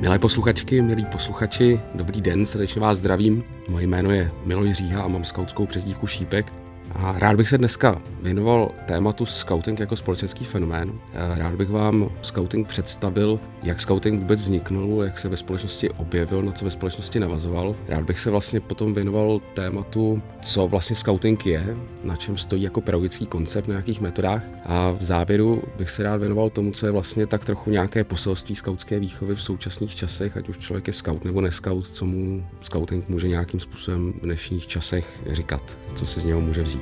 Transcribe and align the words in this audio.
Milé 0.00 0.18
posluchačky, 0.18 0.82
milí 0.82 1.04
posluchači, 1.04 1.80
dobrý 1.94 2.20
den, 2.20 2.46
srdečně 2.46 2.80
vás 2.80 2.98
zdravím. 2.98 3.44
Moje 3.68 3.86
jméno 3.86 4.10
je 4.10 4.30
Miloš 4.44 4.72
Říha 4.72 5.02
a 5.02 5.08
mám 5.08 5.24
skautskou 5.24 5.66
přezdívku 5.66 6.06
Šípek. 6.06 6.52
A 6.92 7.18
rád 7.18 7.36
bych 7.36 7.48
se 7.48 7.58
dneska 7.58 8.02
věnoval 8.22 8.70
tématu 8.86 9.26
scouting 9.26 9.80
jako 9.80 9.96
společenský 9.96 10.44
fenomén. 10.44 10.92
Rád 11.34 11.54
bych 11.54 11.70
vám 11.70 12.10
scouting 12.22 12.68
představil, 12.68 13.40
jak 13.62 13.80
scouting 13.80 14.20
vůbec 14.20 14.42
vzniknul, 14.42 15.02
jak 15.02 15.18
se 15.18 15.28
ve 15.28 15.36
společnosti 15.36 15.90
objevil, 15.90 16.42
na 16.42 16.52
co 16.52 16.64
ve 16.64 16.70
společnosti 16.70 17.20
navazoval. 17.20 17.76
Rád 17.88 18.04
bych 18.04 18.18
se 18.18 18.30
vlastně 18.30 18.60
potom 18.60 18.94
věnoval 18.94 19.40
tématu, 19.54 20.22
co 20.42 20.68
vlastně 20.68 20.96
scouting 20.96 21.46
je, 21.46 21.76
na 22.04 22.16
čem 22.16 22.36
stojí 22.36 22.62
jako 22.62 22.80
pedagogický 22.80 23.26
koncept, 23.26 23.68
na 23.68 23.74
jakých 23.74 24.00
metodách. 24.00 24.42
A 24.64 24.90
v 24.90 25.02
závěru 25.02 25.62
bych 25.78 25.90
se 25.90 26.02
rád 26.02 26.16
věnoval 26.16 26.50
tomu, 26.50 26.72
co 26.72 26.86
je 26.86 26.92
vlastně 26.92 27.26
tak 27.26 27.44
trochu 27.44 27.70
nějaké 27.70 28.04
poselství 28.04 28.54
skautské 28.54 29.00
výchovy 29.00 29.34
v 29.34 29.42
současných 29.42 29.94
časech, 29.94 30.36
ať 30.36 30.48
už 30.48 30.58
člověk 30.58 30.86
je 30.86 30.92
scout 30.92 31.24
nebo 31.24 31.40
neskaut, 31.40 31.86
co 31.86 32.04
mu 32.06 32.46
scouting 32.60 33.08
může 33.08 33.28
nějakým 33.28 33.60
způsobem 33.60 34.12
v 34.12 34.20
dnešních 34.20 34.66
časech 34.66 35.20
říkat, 35.30 35.78
co 35.94 36.06
se 36.06 36.20
z 36.20 36.24
něho 36.24 36.40
může 36.40 36.62
vzít. 36.62 36.77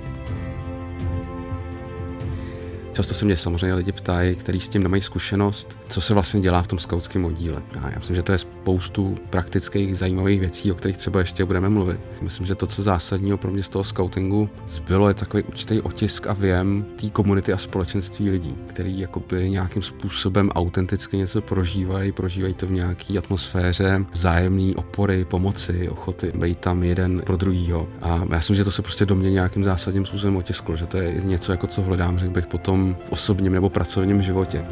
Často 2.92 3.14
se 3.14 3.24
mě 3.24 3.36
samozřejmě 3.36 3.74
lidi 3.74 3.92
ptají, 3.92 4.36
kteří 4.36 4.60
s 4.60 4.68
tím 4.68 4.82
nemají 4.82 5.02
zkušenost, 5.02 5.78
co 5.88 6.00
se 6.00 6.14
vlastně 6.14 6.40
dělá 6.40 6.62
v 6.62 6.66
tom 6.66 6.78
skautském 6.78 7.24
oddíle. 7.24 7.62
Já 7.74 7.98
myslím, 7.98 8.16
že 8.16 8.22
to 8.22 8.32
je 8.32 8.38
spoustu 8.66 9.14
praktických 9.30 9.98
zajímavých 9.98 10.40
věcí, 10.40 10.72
o 10.72 10.74
kterých 10.74 10.96
třeba 10.96 11.20
ještě 11.20 11.44
budeme 11.44 11.68
mluvit. 11.68 12.00
Myslím, 12.22 12.46
že 12.46 12.54
to, 12.54 12.66
co 12.66 12.82
zásadního 12.82 13.38
pro 13.38 13.50
mě 13.50 13.62
z 13.62 13.68
toho 13.68 13.84
scoutingu 13.84 14.50
zbylo, 14.66 15.08
je 15.08 15.14
takový 15.14 15.42
určitý 15.42 15.80
otisk 15.80 16.26
a 16.26 16.32
věm 16.32 16.86
té 17.00 17.10
komunity 17.10 17.52
a 17.52 17.58
společenství 17.58 18.30
lidí, 18.30 18.56
který 18.66 18.98
jakoby 18.98 19.50
nějakým 19.50 19.82
způsobem 19.82 20.50
autenticky 20.50 21.16
něco 21.16 21.40
prožívají, 21.40 22.12
prožívají 22.12 22.54
to 22.54 22.66
v 22.66 22.70
nějaké 22.70 23.18
atmosféře 23.18 24.04
vzájemné 24.12 24.74
opory, 24.76 25.24
pomoci, 25.24 25.88
ochoty 25.88 26.32
být 26.34 26.58
tam 26.58 26.82
jeden 26.82 27.22
pro 27.26 27.36
druhýho. 27.36 27.88
A 28.02 28.08
já 28.30 28.36
myslím, 28.36 28.56
že 28.56 28.64
to 28.64 28.70
se 28.70 28.82
prostě 28.82 29.06
do 29.06 29.14
mě 29.14 29.30
nějakým 29.30 29.64
zásadním 29.64 30.06
způsobem 30.06 30.36
otisklo, 30.36 30.76
že 30.76 30.86
to 30.86 30.96
je 30.96 31.20
něco, 31.24 31.52
jako 31.52 31.66
co 31.66 31.82
hledám, 31.82 32.18
řekl 32.18 32.32
bych 32.32 32.46
potom 32.46 32.96
v 33.04 33.12
osobním 33.12 33.52
nebo 33.52 33.70
pracovním 33.70 34.22
životě. 34.22 34.64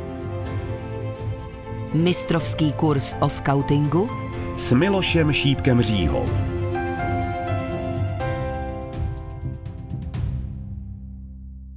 Mistrovský 1.95 2.73
kurz 2.73 3.14
o 3.20 3.28
skautingu 3.28 4.09
s 4.56 4.73
Milošem 4.73 5.33
Šípkem 5.33 5.83
Říhou. 5.83 6.27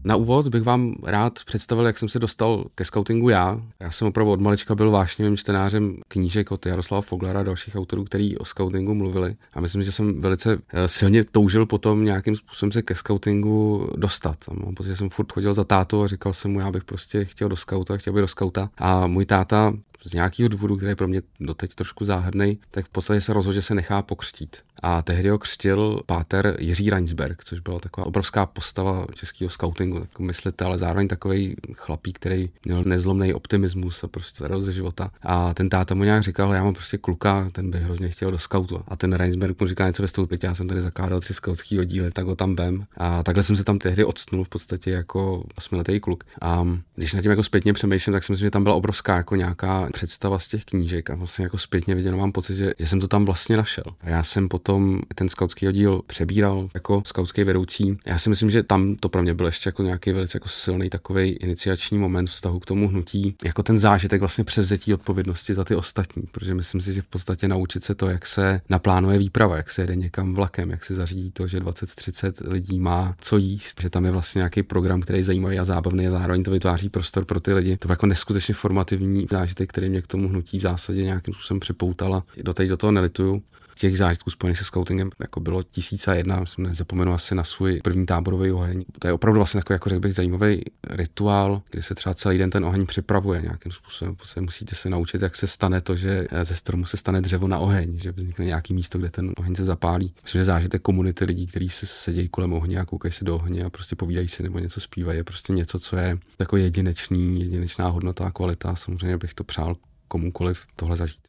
Na 0.03 0.15
úvod 0.15 0.47
bych 0.47 0.63
vám 0.63 0.95
rád 1.03 1.33
představil, 1.45 1.85
jak 1.85 1.97
jsem 1.97 2.09
se 2.09 2.19
dostal 2.19 2.65
ke 2.75 2.85
scoutingu 2.85 3.29
já. 3.29 3.61
Já 3.79 3.91
jsem 3.91 4.07
opravdu 4.07 4.31
od 4.31 4.41
malička 4.41 4.75
byl 4.75 4.91
vášnivým 4.91 5.37
čtenářem 5.37 5.97
knížek 6.07 6.51
od 6.51 6.65
Jaroslava 6.65 7.01
Foglera 7.01 7.39
a 7.39 7.43
dalších 7.43 7.75
autorů, 7.75 8.03
kteří 8.03 8.37
o 8.37 8.45
scoutingu 8.45 8.93
mluvili. 8.93 9.35
A 9.53 9.61
myslím, 9.61 9.83
že 9.83 9.91
jsem 9.91 10.21
velice 10.21 10.57
eh, 10.73 10.87
silně 10.87 11.23
toužil 11.23 11.65
potom 11.65 12.05
nějakým 12.05 12.35
způsobem 12.35 12.71
se 12.71 12.81
ke 12.81 12.95
scoutingu 12.95 13.89
dostat. 13.95 14.37
A 14.47 14.53
mám 14.53 14.75
pocit, 14.75 14.89
že 14.89 14.95
jsem 14.95 15.09
furt 15.09 15.31
chodil 15.31 15.53
za 15.53 15.63
tátu 15.63 16.03
a 16.03 16.07
říkal 16.07 16.33
jsem 16.33 16.51
mu, 16.51 16.59
já 16.59 16.71
bych 16.71 16.83
prostě 16.83 17.25
chtěl 17.25 17.49
do 17.49 17.55
skauta, 17.55 17.97
chtěl 17.97 18.13
bych 18.13 18.21
do 18.21 18.27
skauta. 18.27 18.69
A 18.77 19.07
můj 19.07 19.25
táta 19.25 19.73
z 20.05 20.13
nějakého 20.13 20.49
důvodu, 20.49 20.75
který 20.77 20.91
je 20.91 20.95
pro 20.95 21.07
mě 21.07 21.21
doteď 21.39 21.75
trošku 21.75 22.05
záhadný, 22.05 22.59
tak 22.71 22.85
v 22.85 22.89
podstatě 22.89 23.21
se 23.21 23.33
rozhodl, 23.33 23.55
že 23.55 23.61
se 23.61 23.75
nechá 23.75 24.01
pokřtít. 24.01 24.57
A 24.83 25.01
tehdy 25.01 25.29
ho 25.29 25.39
křtil 25.39 26.01
páter 26.05 26.55
Jiří 26.59 26.89
Reinsberg, 26.89 27.43
což 27.43 27.59
byla 27.59 27.79
taková 27.79 28.07
obrovská 28.07 28.45
postava 28.45 29.05
českého 29.13 29.49
scoutingu, 29.49 29.97
jako 29.97 30.23
myslitel, 30.23 30.67
ale 30.67 30.77
zároveň 30.77 31.07
takový 31.07 31.55
chlapík, 31.73 32.15
který 32.15 32.49
měl 32.65 32.83
nezlomný 32.83 33.33
optimismus 33.33 34.03
a 34.03 34.07
prostě 34.07 34.43
radost 34.43 34.65
ze 34.65 34.71
života. 34.71 35.11
A 35.21 35.53
ten 35.53 35.69
táta 35.69 35.95
mu 35.95 36.03
nějak 36.03 36.23
říkal, 36.23 36.53
já 36.53 36.63
mám 36.63 36.73
prostě 36.73 36.97
kluka, 36.97 37.49
ten 37.51 37.71
by 37.71 37.79
hrozně 37.79 38.09
chtěl 38.09 38.31
do 38.31 38.39
scoutu. 38.39 38.81
A 38.87 38.95
ten 38.95 39.13
Reinsberg 39.13 39.61
mu 39.61 39.67
říká 39.67 39.87
něco 39.87 40.03
ve 40.03 40.07
stoupit, 40.07 40.43
já 40.43 40.55
jsem 40.55 40.67
tady 40.67 40.81
zakládal 40.81 41.19
tři 41.19 41.33
skautský 41.33 41.79
oddíly, 41.79 42.11
tak 42.11 42.25
ho 42.25 42.35
tam 42.35 42.55
vem. 42.55 42.85
A 42.97 43.23
takhle 43.23 43.43
jsem 43.43 43.55
se 43.55 43.63
tam 43.63 43.79
tehdy 43.79 44.05
odstnul 44.05 44.43
v 44.43 44.49
podstatě 44.49 44.91
jako 44.91 45.43
osmiletý 45.57 45.99
kluk. 45.99 46.23
A 46.41 46.67
když 46.95 47.13
na 47.13 47.21
tím 47.21 47.31
jako 47.31 47.43
zpětně 47.43 47.73
přemýšlím, 47.73 48.13
tak 48.13 48.23
si 48.23 48.31
myslím, 48.31 48.45
že 48.45 48.51
tam 48.51 48.63
byla 48.63 48.75
obrovská 48.75 49.15
jako 49.15 49.35
nějaká 49.35 49.86
představa 49.91 50.39
z 50.39 50.47
těch 50.47 50.65
knížek 50.65 51.09
a 51.09 51.15
vlastně 51.15 51.45
jako 51.45 51.57
zpětně 51.57 51.95
viděno 51.95 52.17
mám 52.17 52.31
pocit, 52.31 52.55
že, 52.55 52.73
že 52.79 52.87
jsem 52.87 52.99
to 52.99 53.07
tam 53.07 53.25
vlastně 53.25 53.57
našel. 53.57 53.83
A 54.01 54.09
já 54.09 54.23
jsem 54.23 54.49
potom 54.49 55.01
ten 55.15 55.29
skautský 55.29 55.67
oddíl 55.67 56.01
přebíral 56.07 56.69
jako 56.73 57.01
skautský 57.05 57.43
vedoucí. 57.43 57.97
Já 58.05 58.17
si 58.17 58.29
myslím, 58.29 58.51
že 58.51 58.63
tam 58.63 58.95
to 58.95 59.09
pro 59.09 59.23
mě 59.23 59.33
byl 59.33 59.45
ještě 59.45 59.67
jako 59.67 59.83
nějaký 59.83 60.11
velice 60.11 60.35
jako 60.35 60.49
silný 60.49 60.89
takový 60.89 61.29
iniciační 61.29 61.97
moment 61.97 62.29
vztahu 62.29 62.59
k 62.59 62.65
tomu 62.65 62.87
hnutí, 62.87 63.35
jako 63.45 63.63
ten 63.63 63.77
zážitek 63.77 64.19
vlastně 64.19 64.43
převzetí 64.43 64.93
odpovědnosti 64.93 65.53
za 65.53 65.63
ty 65.63 65.75
ostatní, 65.75 66.23
protože 66.31 66.53
myslím 66.53 66.81
si, 66.81 66.93
že 66.93 67.01
v 67.01 67.05
podstatě 67.07 67.47
naučit 67.47 67.83
se 67.83 67.95
to, 67.95 68.07
jak 68.07 68.25
se 68.25 68.61
naplánuje 68.69 69.19
výprava, 69.19 69.57
jak 69.57 69.69
se 69.69 69.81
jede 69.81 69.95
někam 69.95 70.33
vlakem, 70.33 70.69
jak 70.69 70.85
se 70.85 70.95
zařídí 70.95 71.31
to, 71.31 71.47
že 71.47 71.59
20-30 71.59 72.51
lidí 72.51 72.79
má 72.79 73.15
co 73.21 73.37
jíst, 73.37 73.81
že 73.81 73.89
tam 73.89 74.05
je 74.05 74.11
vlastně 74.11 74.39
nějaký 74.39 74.63
program, 74.63 75.01
který 75.01 75.19
je 75.19 75.23
zajímavý 75.23 75.59
a 75.59 75.63
zábavný 75.63 76.07
a 76.07 76.11
zároveň 76.11 76.43
to 76.43 76.51
vytváří 76.51 76.89
prostor 76.89 77.25
pro 77.25 77.39
ty 77.39 77.53
lidi. 77.53 77.77
To 77.77 77.87
byl 77.87 77.93
jako 77.93 78.05
neskutečně 78.05 78.53
formativní 78.53 79.27
zážitek, 79.31 79.73
který 79.77 79.89
mě 79.89 80.01
k 80.01 80.07
tomu 80.07 80.29
hnutí 80.29 80.59
v 80.59 80.61
zásadě 80.61 81.03
nějakým 81.03 81.33
způsobem 81.33 81.59
připoutala. 81.59 82.23
Doteď 82.43 82.69
do 82.69 82.77
toho 82.77 82.91
nelituju 82.91 83.43
těch 83.77 83.97
zážitků 83.97 84.29
spojených 84.29 84.57
se 84.57 84.63
scoutingem 84.63 85.09
jako 85.19 85.39
bylo 85.39 85.63
tisíc 85.63 86.07
a 86.07 86.13
jedna, 86.13 86.43
nezapomenu 86.57 87.13
asi 87.13 87.35
na 87.35 87.43
svůj 87.43 87.81
první 87.83 88.05
táborový 88.05 88.51
oheň. 88.51 88.85
To 88.99 89.07
je 89.07 89.13
opravdu 89.13 89.39
vlastně 89.39 89.61
takový, 89.61 89.75
jako 89.75 89.89
řekl 89.89 89.99
bych, 89.99 90.13
zajímavý 90.13 90.63
rituál, 90.89 91.61
kdy 91.71 91.83
se 91.83 91.95
třeba 91.95 92.13
celý 92.13 92.37
den 92.37 92.49
ten 92.49 92.65
oheň 92.65 92.85
připravuje 92.85 93.41
nějakým 93.41 93.71
způsobem. 93.71 94.15
Prostě 94.15 94.41
musíte 94.41 94.75
se 94.75 94.89
naučit, 94.89 95.21
jak 95.21 95.35
se 95.35 95.47
stane 95.47 95.81
to, 95.81 95.95
že 95.95 96.27
ze 96.41 96.55
stromu 96.55 96.85
se 96.85 96.97
stane 96.97 97.21
dřevo 97.21 97.47
na 97.47 97.59
oheň, 97.59 97.97
že 97.97 98.11
vznikne 98.11 98.45
nějaký 98.45 98.73
místo, 98.73 98.97
kde 98.97 99.09
ten 99.09 99.31
oheň 99.37 99.55
se 99.55 99.63
zapálí. 99.63 100.13
Myslím, 100.23 100.39
že 100.39 100.45
zážitek 100.45 100.81
komunity 100.81 101.25
lidí, 101.25 101.47
kteří 101.47 101.69
se 101.69 101.85
sedějí 101.85 102.29
kolem 102.29 102.53
ohně 102.53 102.79
a 102.79 102.85
koukají 102.85 103.11
se 103.11 103.25
do 103.25 103.35
ohně 103.35 103.63
a 103.63 103.69
prostě 103.69 103.95
povídají 103.95 104.27
si 104.27 104.43
nebo 104.43 104.59
něco 104.59 104.79
zpívají, 104.79 105.17
je 105.17 105.23
prostě 105.23 105.53
něco, 105.53 105.79
co 105.79 105.97
je 105.97 106.17
jako 106.39 106.57
jedinečný, 106.57 107.39
jedinečná 107.39 107.87
hodnota 107.87 108.25
a 108.25 108.31
kvalita. 108.31 108.75
Samozřejmě 108.75 109.17
bych 109.17 109.33
to 109.33 109.43
přál 109.43 109.66
komukoliv 110.07 110.65
tohle 110.75 110.95
zažít. 110.97 111.27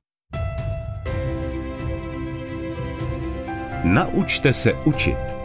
Naučte 3.84 4.52
se 4.52 4.72
učit. 4.72 5.37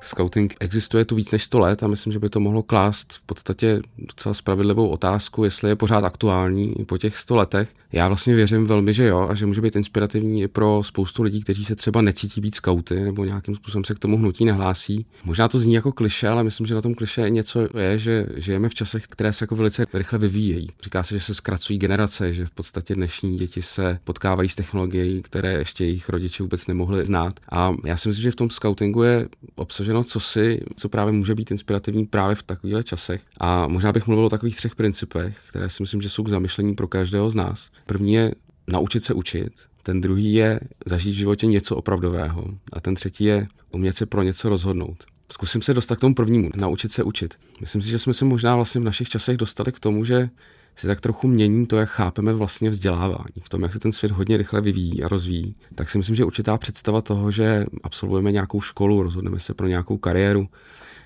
Scouting 0.00 0.54
existuje 0.60 1.04
tu 1.04 1.14
víc 1.16 1.30
než 1.30 1.44
100 1.44 1.58
let 1.58 1.82
a 1.82 1.86
myslím, 1.86 2.12
že 2.12 2.18
by 2.18 2.28
to 2.28 2.40
mohlo 2.40 2.62
klást 2.62 3.12
v 3.12 3.22
podstatě 3.22 3.80
docela 3.98 4.34
spravedlivou 4.34 4.88
otázku, 4.88 5.44
jestli 5.44 5.70
je 5.70 5.76
pořád 5.76 6.04
aktuální 6.04 6.74
po 6.86 6.98
těch 6.98 7.16
100 7.16 7.36
letech. 7.36 7.68
Já 7.92 8.08
vlastně 8.08 8.34
věřím 8.34 8.66
velmi, 8.66 8.92
že 8.92 9.04
jo 9.04 9.26
a 9.30 9.34
že 9.34 9.46
může 9.46 9.60
být 9.60 9.76
inspirativní 9.76 10.42
i 10.42 10.48
pro 10.48 10.82
spoustu 10.84 11.22
lidí, 11.22 11.42
kteří 11.42 11.64
se 11.64 11.76
třeba 11.76 12.02
necítí 12.02 12.40
být 12.40 12.54
skauty 12.54 13.00
nebo 13.00 13.24
nějakým 13.24 13.54
způsobem 13.54 13.84
se 13.84 13.94
k 13.94 13.98
tomu 13.98 14.16
hnutí 14.16 14.44
nehlásí. 14.44 15.06
Možná 15.24 15.48
to 15.48 15.58
zní 15.58 15.74
jako 15.74 15.92
kliše, 15.92 16.28
ale 16.28 16.44
myslím, 16.44 16.66
že 16.66 16.74
na 16.74 16.80
tom 16.80 16.94
kliše 16.94 17.30
něco 17.30 17.68
je, 17.78 17.98
že 17.98 18.26
žijeme 18.36 18.68
v 18.68 18.74
časech, 18.74 19.06
které 19.06 19.32
se 19.32 19.42
jako 19.42 19.56
velice 19.56 19.86
rychle 19.94 20.18
vyvíjejí. 20.18 20.68
Říká 20.82 21.02
se, 21.02 21.14
že 21.14 21.20
se 21.20 21.34
zkracují 21.34 21.78
generace, 21.78 22.34
že 22.34 22.46
v 22.46 22.50
podstatě 22.50 22.94
dnešní 22.94 23.36
děti 23.36 23.62
se 23.62 23.98
potkávají 24.04 24.48
s 24.48 24.54
technologií, 24.54 25.22
které 25.22 25.52
ještě 25.52 25.84
jejich 25.84 26.08
rodiče 26.08 26.42
vůbec 26.42 26.66
nemohli 26.66 27.06
znát. 27.06 27.40
A 27.52 27.74
já 27.84 27.96
si 27.96 28.08
myslím, 28.08 28.22
že 28.22 28.30
v 28.30 28.36
tom 28.36 28.50
scoutingu 28.50 29.02
je 29.02 29.28
obsaženo 29.88 30.04
co 30.04 30.20
si, 30.20 30.60
co 30.76 30.88
právě 30.88 31.12
může 31.12 31.34
být 31.34 31.50
inspirativní 31.50 32.06
právě 32.06 32.34
v 32.34 32.42
takovýchhle 32.42 32.84
časech. 32.84 33.22
A 33.40 33.68
možná 33.68 33.92
bych 33.92 34.06
mluvil 34.06 34.24
o 34.24 34.30
takových 34.30 34.56
třech 34.56 34.74
principech, 34.74 35.36
které 35.48 35.70
si 35.70 35.82
myslím, 35.82 36.02
že 36.02 36.10
jsou 36.10 36.22
k 36.22 36.28
zamyšlení 36.28 36.74
pro 36.74 36.88
každého 36.88 37.30
z 37.30 37.34
nás. 37.34 37.70
První 37.86 38.14
je 38.14 38.32
naučit 38.66 39.04
se 39.04 39.14
učit, 39.14 39.52
ten 39.82 40.00
druhý 40.00 40.34
je 40.34 40.60
zažít 40.86 41.14
v 41.14 41.18
životě 41.18 41.46
něco 41.46 41.76
opravdového 41.76 42.44
a 42.72 42.80
ten 42.80 42.94
třetí 42.94 43.24
je 43.24 43.48
umět 43.72 43.96
se 43.96 44.06
pro 44.06 44.22
něco 44.22 44.48
rozhodnout. 44.48 45.04
Zkusím 45.32 45.62
se 45.62 45.74
dostat 45.74 45.96
k 45.96 46.00
tomu 46.00 46.14
prvnímu, 46.14 46.50
naučit 46.56 46.92
se 46.92 47.02
učit. 47.02 47.34
Myslím 47.60 47.82
si, 47.82 47.88
že 47.88 47.98
jsme 47.98 48.14
se 48.14 48.24
možná 48.24 48.56
vlastně 48.56 48.80
v 48.80 48.84
našich 48.84 49.08
časech 49.08 49.36
dostali 49.36 49.72
k 49.72 49.80
tomu, 49.80 50.04
že 50.04 50.30
se 50.78 50.86
tak 50.86 51.00
trochu 51.00 51.28
mění 51.28 51.66
to, 51.66 51.76
jak 51.76 51.88
chápeme 51.88 52.32
vlastně 52.32 52.70
vzdělávání. 52.70 53.40
V 53.42 53.48
tom, 53.48 53.62
jak 53.62 53.72
se 53.72 53.78
ten 53.78 53.92
svět 53.92 54.12
hodně 54.12 54.36
rychle 54.36 54.60
vyvíjí 54.60 55.02
a 55.02 55.08
rozvíjí, 55.08 55.54
tak 55.74 55.90
si 55.90 55.98
myslím, 55.98 56.16
že 56.16 56.24
určitá 56.24 56.58
představa 56.58 57.00
toho, 57.00 57.30
že 57.30 57.66
absolvujeme 57.82 58.32
nějakou 58.32 58.60
školu, 58.60 59.02
rozhodneme 59.02 59.40
se 59.40 59.54
pro 59.54 59.66
nějakou 59.66 59.96
kariéru, 59.96 60.48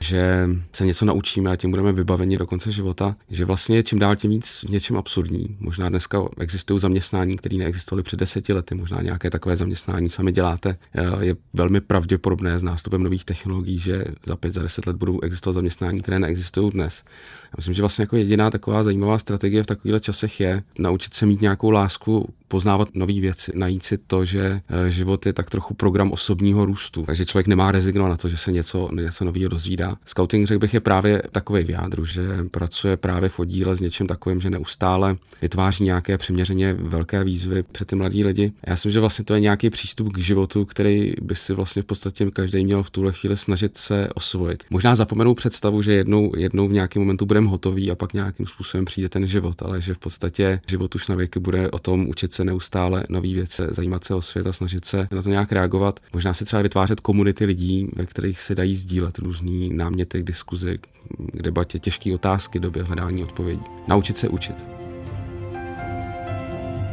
že 0.02 0.48
se 0.72 0.86
něco 0.86 1.04
naučíme 1.04 1.50
a 1.50 1.56
tím 1.56 1.70
budeme 1.70 1.92
vybaveni 1.92 2.38
do 2.38 2.46
konce 2.46 2.72
života, 2.72 3.16
že 3.30 3.44
vlastně 3.44 3.82
čím 3.82 3.98
dál 3.98 4.16
tím 4.16 4.30
víc 4.30 4.64
v 4.68 4.70
něčem 4.70 4.96
absurdní. 4.96 5.56
Možná 5.60 5.88
dneska 5.88 6.24
existují 6.40 6.80
zaměstnání, 6.80 7.36
které 7.36 7.56
neexistovaly 7.56 8.02
před 8.02 8.20
deseti 8.20 8.52
lety, 8.52 8.74
možná 8.74 9.02
nějaké 9.02 9.30
takové 9.30 9.56
zaměstnání 9.56 10.08
sami 10.08 10.32
děláte. 10.32 10.76
Eh, 10.94 11.24
je 11.24 11.36
velmi 11.52 11.80
pravděpodobné 11.80 12.58
s 12.58 12.62
nástupem 12.62 13.02
nových 13.02 13.24
technologií, 13.24 13.78
že 13.78 14.04
za 14.26 14.36
pět, 14.36 14.54
za 14.54 14.62
deset 14.62 14.86
let 14.86 14.96
budou 14.96 15.20
existovat 15.20 15.54
zaměstnání, 15.54 16.02
které 16.02 16.18
neexistují 16.18 16.70
dnes. 16.70 17.04
Já 17.44 17.54
myslím, 17.56 17.74
že 17.74 17.82
vlastně 17.82 18.02
jako 18.02 18.16
jediná 18.16 18.50
taková 18.50 18.82
zajímavá 18.82 19.18
strategie 19.18 19.62
v 19.62 19.66
takovýchhle 19.66 20.00
časech 20.00 20.40
je 20.40 20.62
naučit 20.78 21.14
se 21.14 21.26
mít 21.26 21.40
nějakou 21.40 21.70
lásku 21.70 22.34
poznávat 22.48 22.88
nové 22.94 23.20
věci, 23.20 23.52
najít 23.54 23.82
si 23.82 23.98
to, 23.98 24.24
že 24.24 24.60
eh, 24.68 24.90
život 24.90 25.26
je 25.26 25.32
tak 25.32 25.50
trochu 25.50 25.74
program 25.74 26.12
osobního 26.12 26.64
růstu, 26.64 27.02
takže 27.02 27.26
člověk 27.26 27.46
nemá 27.46 27.72
rezignovat 27.72 28.10
na 28.10 28.16
to, 28.16 28.28
že 28.28 28.36
se 28.36 28.52
něco, 28.52 28.88
něco 28.94 29.24
nového 29.24 29.48
dozvídá. 29.48 29.91
Scouting, 30.06 30.46
řekl 30.46 30.58
bych, 30.58 30.74
je 30.74 30.80
právě 30.80 31.22
takový 31.32 31.64
v 31.64 31.70
jádru, 31.70 32.04
že 32.04 32.22
pracuje 32.50 32.96
právě 32.96 33.28
v 33.28 33.38
oddíle 33.38 33.76
s 33.76 33.80
něčím 33.80 34.06
takovým, 34.06 34.40
že 34.40 34.50
neustále 34.50 35.16
vytváří 35.42 35.84
nějaké 35.84 36.18
přiměřeně 36.18 36.74
velké 36.74 37.24
výzvy 37.24 37.62
před 37.62 37.88
ty 37.88 37.96
mladí 37.96 38.24
lidi. 38.24 38.52
Já 38.66 38.72
myslím, 38.72 38.92
že 38.92 39.00
vlastně 39.00 39.24
to 39.24 39.34
je 39.34 39.40
nějaký 39.40 39.70
přístup 39.70 40.12
k 40.12 40.18
životu, 40.18 40.64
který 40.64 41.12
by 41.22 41.34
si 41.34 41.54
vlastně 41.54 41.82
v 41.82 41.84
podstatě 41.84 42.30
každý 42.30 42.64
měl 42.64 42.82
v 42.82 42.90
tuhle 42.90 43.12
chvíli 43.12 43.36
snažit 43.36 43.76
se 43.76 44.08
osvojit. 44.14 44.64
Možná 44.70 44.94
zapomenou 44.94 45.34
představu, 45.34 45.82
že 45.82 45.92
jednou, 45.92 46.32
jednou 46.36 46.68
v 46.68 46.72
nějakém 46.72 47.02
momentu 47.02 47.26
budeme 47.26 47.48
hotoví 47.48 47.90
a 47.90 47.94
pak 47.94 48.12
nějakým 48.12 48.46
způsobem 48.46 48.84
přijde 48.84 49.08
ten 49.08 49.26
život, 49.26 49.62
ale 49.62 49.80
že 49.80 49.94
v 49.94 49.98
podstatě 49.98 50.60
život 50.68 50.94
už 50.94 51.08
na 51.08 51.14
věky 51.14 51.40
bude 51.40 51.70
o 51.70 51.78
tom 51.78 52.08
učit 52.08 52.32
se 52.32 52.44
neustále 52.44 53.04
nové 53.08 53.28
věci, 53.28 53.62
zajímat 53.68 54.04
se 54.04 54.14
o 54.14 54.22
svět 54.22 54.46
a 54.46 54.52
snažit 54.52 54.84
se 54.84 55.08
na 55.12 55.22
to 55.22 55.28
nějak 55.28 55.52
reagovat. 55.52 56.00
Možná 56.12 56.34
si 56.34 56.44
třeba 56.44 56.62
vytvářet 56.62 57.00
komunity 57.00 57.44
lidí, 57.44 57.88
ve 57.96 58.06
kterých 58.06 58.40
se 58.40 58.54
dají 58.54 58.74
sdílet 58.74 59.18
různý 59.18 59.70
náměty 59.82 60.20
k 60.20 60.24
diskuzi, 60.24 60.78
k 61.18 61.42
debatě, 61.42 61.78
těžké 61.78 62.14
otázky, 62.14 62.60
době 62.60 62.82
hledání 62.82 63.24
odpovědí. 63.24 63.64
Naučit 63.88 64.16
se 64.18 64.28
učit. 64.28 64.64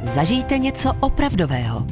Zažijte 0.03 0.57
něco 0.57 0.93
opravdového. 0.99 1.87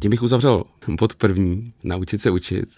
Tím 0.00 0.10
bych 0.10 0.22
uzavřel 0.22 0.64
bod 0.88 1.14
první, 1.14 1.72
naučit 1.84 2.20
se 2.20 2.30
učit, 2.30 2.68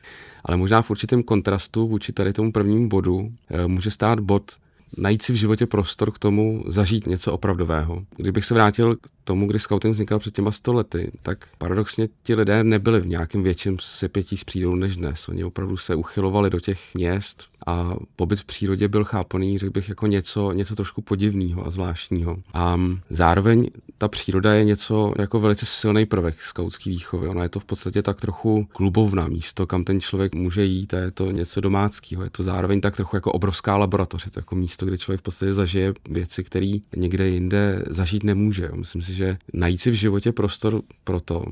ale 0.44 0.56
možná 0.56 0.82
v 0.82 0.90
určitém 0.90 1.22
kontrastu 1.22 1.88
vůči 1.88 2.12
tady 2.12 2.32
tomu 2.32 2.52
prvnímu 2.52 2.88
bodu 2.88 3.32
eh, 3.50 3.66
může 3.66 3.90
stát 3.90 4.20
bod 4.20 4.56
najít 4.96 5.22
si 5.22 5.32
v 5.32 5.36
životě 5.36 5.66
prostor 5.66 6.10
k 6.10 6.18
tomu 6.18 6.64
zažít 6.66 7.06
něco 7.06 7.32
opravdového. 7.32 8.04
Kdybych 8.16 8.44
se 8.44 8.54
vrátil 8.54 8.96
k 8.96 9.06
tomu, 9.24 9.46
kdy 9.46 9.58
scouting 9.58 9.94
vznikal 9.94 10.18
před 10.18 10.34
těma 10.34 10.52
sto 10.52 10.72
lety, 10.72 11.12
tak 11.22 11.48
paradoxně 11.58 12.08
ti 12.22 12.34
lidé 12.34 12.64
nebyli 12.64 13.00
v 13.00 13.06
nějakém 13.06 13.42
větším 13.42 13.76
sepětí 13.80 14.36
s 14.36 14.44
přírodou 14.44 14.74
než 14.74 14.96
dnes. 14.96 15.28
Oni 15.28 15.44
opravdu 15.44 15.76
se 15.76 15.94
uchylovali 15.94 16.50
do 16.50 16.60
těch 16.60 16.94
měst 16.94 17.44
a 17.68 17.96
pobyt 18.16 18.40
v 18.40 18.44
přírodě 18.44 18.88
byl 18.88 19.04
chápaný, 19.04 19.58
řekl 19.58 19.72
bych, 19.72 19.88
jako 19.88 20.06
něco, 20.06 20.52
něco 20.52 20.76
trošku 20.76 21.02
podivného 21.02 21.66
a 21.66 21.70
zvláštního. 21.70 22.36
A 22.54 22.80
zároveň 23.10 23.70
ta 23.98 24.08
příroda 24.08 24.54
je 24.54 24.64
něco 24.64 25.12
jako 25.18 25.40
velice 25.40 25.66
silný 25.66 26.06
prvek 26.06 26.42
skautský 26.42 26.90
výchovy. 26.90 27.28
Ona 27.28 27.42
je 27.42 27.48
to 27.48 27.60
v 27.60 27.64
podstatě 27.64 28.02
tak 28.02 28.20
trochu 28.20 28.68
klubovná 28.72 29.28
místo, 29.28 29.66
kam 29.66 29.84
ten 29.84 30.00
člověk 30.00 30.34
může 30.34 30.64
jít 30.64 30.94
a 30.94 30.98
je 30.98 31.10
to 31.10 31.30
něco 31.30 31.60
domáckého. 31.60 32.24
Je 32.24 32.30
to 32.30 32.42
zároveň 32.42 32.80
tak 32.80 32.96
trochu 32.96 33.16
jako 33.16 33.32
obrovská 33.32 33.76
laboratoř, 33.76 34.24
je 34.24 34.30
to 34.30 34.38
jako 34.38 34.56
místo, 34.56 34.86
kde 34.86 34.98
člověk 34.98 35.20
v 35.20 35.24
podstatě 35.24 35.54
zažije 35.54 35.94
věci, 36.10 36.44
které 36.44 36.72
někde 36.96 37.28
jinde 37.28 37.84
zažít 37.90 38.24
nemůže. 38.24 38.70
Myslím 38.74 39.02
si, 39.02 39.14
že 39.14 39.38
najít 39.52 39.80
si 39.80 39.90
v 39.90 39.94
životě 39.94 40.32
prostor 40.32 40.82
pro 41.04 41.20
to, 41.20 41.44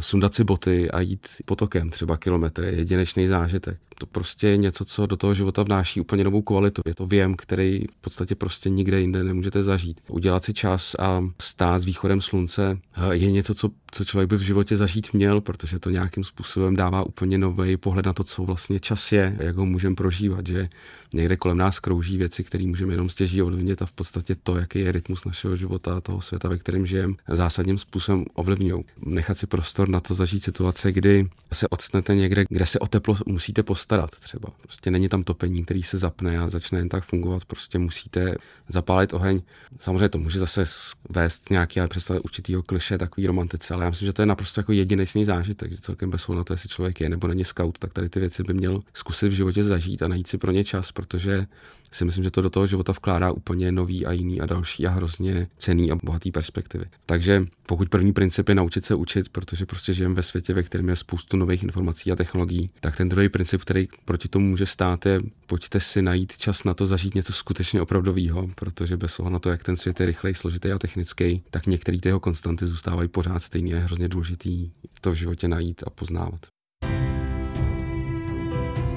sundat 0.00 0.34
si 0.34 0.44
boty 0.44 0.90
a 0.90 1.00
jít 1.00 1.26
potokem 1.44 1.90
třeba 1.90 2.16
kilometry 2.16 2.66
je 2.66 2.74
jedinečný 2.74 3.26
zážitek. 3.26 3.78
To 3.98 4.06
prostě 4.06 4.48
je 4.48 4.56
něco, 4.56 4.84
co 4.84 5.06
do 5.06 5.16
toho 5.16 5.34
života 5.34 5.62
vnáší 5.62 6.00
úplně 6.00 6.24
novou 6.24 6.42
kvalitu. 6.42 6.82
Je 6.86 6.94
to 6.94 7.06
věm, 7.06 7.34
který 7.34 7.84
v 7.98 8.00
podstatě 8.00 8.34
prostě 8.34 8.70
nikde 8.70 9.00
jinde 9.00 9.24
nemůžete 9.24 9.62
zažít. 9.62 10.00
Udělat 10.08 10.44
si 10.44 10.54
čas 10.54 10.96
a 10.98 11.24
stát 11.42 11.82
s 11.82 11.84
východem 11.84 12.20
slunce 12.20 12.78
eh, 12.96 13.14
je 13.14 13.30
něco, 13.30 13.54
co, 13.54 13.70
co 13.90 14.04
člověk 14.04 14.30
by 14.30 14.36
v 14.36 14.40
životě 14.40 14.76
zažít 14.76 15.12
měl, 15.12 15.40
protože 15.40 15.78
to 15.78 15.90
nějakým 15.90 16.24
způsobem 16.24 16.76
dává 16.76 17.02
úplně 17.02 17.38
nový 17.38 17.76
pohled 17.76 18.06
na 18.06 18.12
to, 18.12 18.24
co 18.24 18.42
vlastně 18.42 18.80
čas 18.80 19.12
je, 19.12 19.36
jak 19.40 19.56
ho 19.56 19.66
můžeme 19.66 19.94
prožívat, 19.94 20.46
že 20.46 20.68
někde 21.12 21.36
kolem 21.36 21.58
nás 21.58 21.78
krouží 21.78 22.16
věci, 22.16 22.44
které 22.44 22.66
můžeme 22.66 22.92
jenom 22.92 23.08
stěží 23.08 23.42
ovlivnit 23.42 23.82
a 23.82 23.86
v 23.86 23.92
podstatě 23.92 24.34
to, 24.42 24.56
jaký 24.56 24.78
je 24.78 24.92
rytmus 24.92 25.24
našeho 25.24 25.56
života, 25.56 26.00
toho 26.00 26.20
světa, 26.20 26.48
ve 26.48 26.58
kterém 26.58 26.86
žijeme, 26.86 27.14
zásadním 27.28 27.78
způsobem 27.78 28.24
ovlivňují. 28.34 28.84
Nechat 29.06 29.38
si 29.38 29.46
prostor 29.60 29.88
na 29.88 30.00
to 30.00 30.14
zažít 30.14 30.44
situace, 30.44 30.92
kdy 30.92 31.28
se 31.52 31.68
odstnete 31.68 32.14
někde, 32.14 32.44
kde 32.48 32.66
se 32.66 32.78
o 32.78 32.86
teplo 32.86 33.16
musíte 33.26 33.62
postarat 33.62 34.10
třeba. 34.10 34.48
Prostě 34.62 34.90
není 34.90 35.08
tam 35.08 35.22
topení, 35.22 35.64
který 35.64 35.82
se 35.82 35.98
zapne 35.98 36.38
a 36.38 36.50
začne 36.50 36.78
jen 36.78 36.88
tak 36.88 37.04
fungovat. 37.04 37.44
Prostě 37.44 37.78
musíte 37.78 38.34
zapálit 38.68 39.12
oheň. 39.12 39.42
Samozřejmě 39.78 40.08
to 40.08 40.18
může 40.18 40.38
zase 40.38 40.64
vést 41.10 41.50
nějaký, 41.50 41.80
ale 41.80 41.88
představit 41.88 42.20
určitýho 42.20 42.62
kliše, 42.62 42.98
takový 42.98 43.26
romantice, 43.26 43.74
ale 43.74 43.84
já 43.84 43.90
myslím, 43.90 44.06
že 44.06 44.12
to 44.12 44.22
je 44.22 44.26
naprosto 44.26 44.60
jako 44.60 44.72
jedinečný 44.72 45.24
zážitek, 45.24 45.70
že 45.70 45.78
celkem 45.78 46.10
bez 46.10 46.28
na 46.28 46.44
to, 46.44 46.52
jestli 46.52 46.68
člověk 46.68 47.00
je 47.00 47.08
nebo 47.08 47.28
není 47.28 47.44
scout, 47.44 47.78
tak 47.78 47.92
tady 47.92 48.08
ty 48.08 48.20
věci 48.20 48.42
by 48.42 48.54
měl 48.54 48.80
zkusit 48.94 49.28
v 49.28 49.32
životě 49.32 49.64
zažít 49.64 50.02
a 50.02 50.08
najít 50.08 50.26
si 50.26 50.38
pro 50.38 50.52
ně 50.52 50.64
čas, 50.64 50.92
protože 50.92 51.46
si 51.92 52.04
myslím, 52.04 52.24
že 52.24 52.30
to 52.30 52.42
do 52.42 52.50
toho 52.50 52.66
života 52.66 52.92
vkládá 52.92 53.32
úplně 53.32 53.72
nový 53.72 54.06
a 54.06 54.12
jiný 54.12 54.40
a 54.40 54.46
další 54.46 54.86
a 54.86 54.90
hrozně 54.90 55.48
cený 55.56 55.92
a 55.92 55.96
bohatý 55.96 56.32
perspektivy. 56.32 56.84
Takže 57.06 57.46
pokud 57.66 57.88
první 57.88 58.12
princip 58.12 58.48
je 58.48 58.54
naučit 58.54 58.84
se 58.84 58.94
učit, 58.94 59.28
protože 59.28 59.66
prostě 59.66 59.92
žijeme 59.92 60.14
ve 60.14 60.22
světě, 60.22 60.54
ve 60.54 60.62
kterém 60.62 60.88
je 60.88 60.96
spoustu 60.96 61.36
nových 61.36 61.62
informací 61.62 62.12
a 62.12 62.16
technologií, 62.16 62.70
tak 62.80 62.96
ten 62.96 63.08
druhý 63.08 63.28
princip, 63.28 63.60
který 63.60 63.88
proti 64.04 64.28
tomu 64.28 64.46
může 64.46 64.66
stát, 64.66 65.06
je 65.06 65.18
pojďte 65.46 65.80
si 65.80 66.02
najít 66.02 66.36
čas 66.36 66.64
na 66.64 66.74
to 66.74 66.86
zažít 66.86 67.14
něco 67.14 67.32
skutečně 67.32 67.82
opravdového, 67.82 68.48
protože 68.54 68.96
bez 68.96 69.18
ohledu 69.18 69.32
na 69.32 69.38
to, 69.38 69.50
jak 69.50 69.64
ten 69.64 69.76
svět 69.76 70.00
je 70.00 70.06
rychlej, 70.06 70.34
složitý 70.34 70.72
a 70.72 70.78
technický, 70.78 71.42
tak 71.50 71.66
některé 71.66 71.98
ty 71.98 72.08
jeho 72.08 72.20
konstanty 72.20 72.66
zůstávají 72.66 73.08
pořád 73.08 73.42
stejně. 73.42 73.74
Je 73.74 73.80
hrozně 73.80 74.08
důležitý 74.08 74.70
to 75.00 75.10
v 75.10 75.14
životě 75.14 75.48
najít 75.48 75.82
a 75.86 75.90
poznávat. 75.90 76.46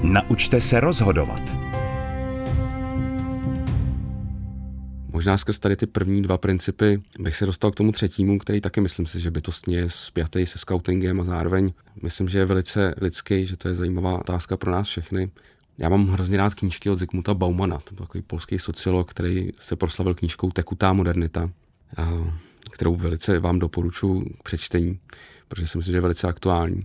Naučte 0.02 0.60
se 0.60 0.80
rozhodovat. 0.80 1.63
Možná 5.14 5.38
skrz 5.38 5.58
tady 5.58 5.76
ty 5.76 5.86
první 5.86 6.22
dva 6.22 6.38
principy 6.38 7.02
bych 7.18 7.36
se 7.36 7.46
dostal 7.46 7.70
k 7.70 7.74
tomu 7.74 7.92
třetímu, 7.92 8.38
který 8.38 8.60
taky 8.60 8.80
myslím 8.80 9.06
si, 9.06 9.20
že 9.20 9.30
bytostně 9.30 9.76
je 9.76 9.90
spjatý 9.90 10.46
se 10.46 10.58
scoutingem 10.58 11.20
a 11.20 11.24
zároveň 11.24 11.72
myslím, 12.02 12.28
že 12.28 12.38
je 12.38 12.44
velice 12.44 12.94
lidský, 13.00 13.46
že 13.46 13.56
to 13.56 13.68
je 13.68 13.74
zajímavá 13.74 14.18
otázka 14.18 14.56
pro 14.56 14.72
nás 14.72 14.88
všechny. 14.88 15.30
Já 15.78 15.88
mám 15.88 16.08
hrozně 16.08 16.38
rád 16.38 16.54
knížky 16.54 16.90
od 16.90 16.96
Zygmunta 16.96 17.34
Baumana, 17.34 17.78
to 17.78 17.94
byl 17.94 18.06
takový 18.06 18.22
polský 18.22 18.58
sociolog, 18.58 19.10
který 19.10 19.50
se 19.60 19.76
proslavil 19.76 20.14
knížkou 20.14 20.50
Tekutá 20.50 20.92
modernita, 20.92 21.50
kterou 22.70 22.96
velice 22.96 23.38
vám 23.38 23.58
doporučuji 23.58 24.20
k 24.20 24.42
přečtení, 24.42 24.98
protože 25.48 25.66
si 25.66 25.78
myslím, 25.78 25.92
že 25.92 25.96
je 25.96 26.02
velice 26.02 26.28
aktuální 26.28 26.84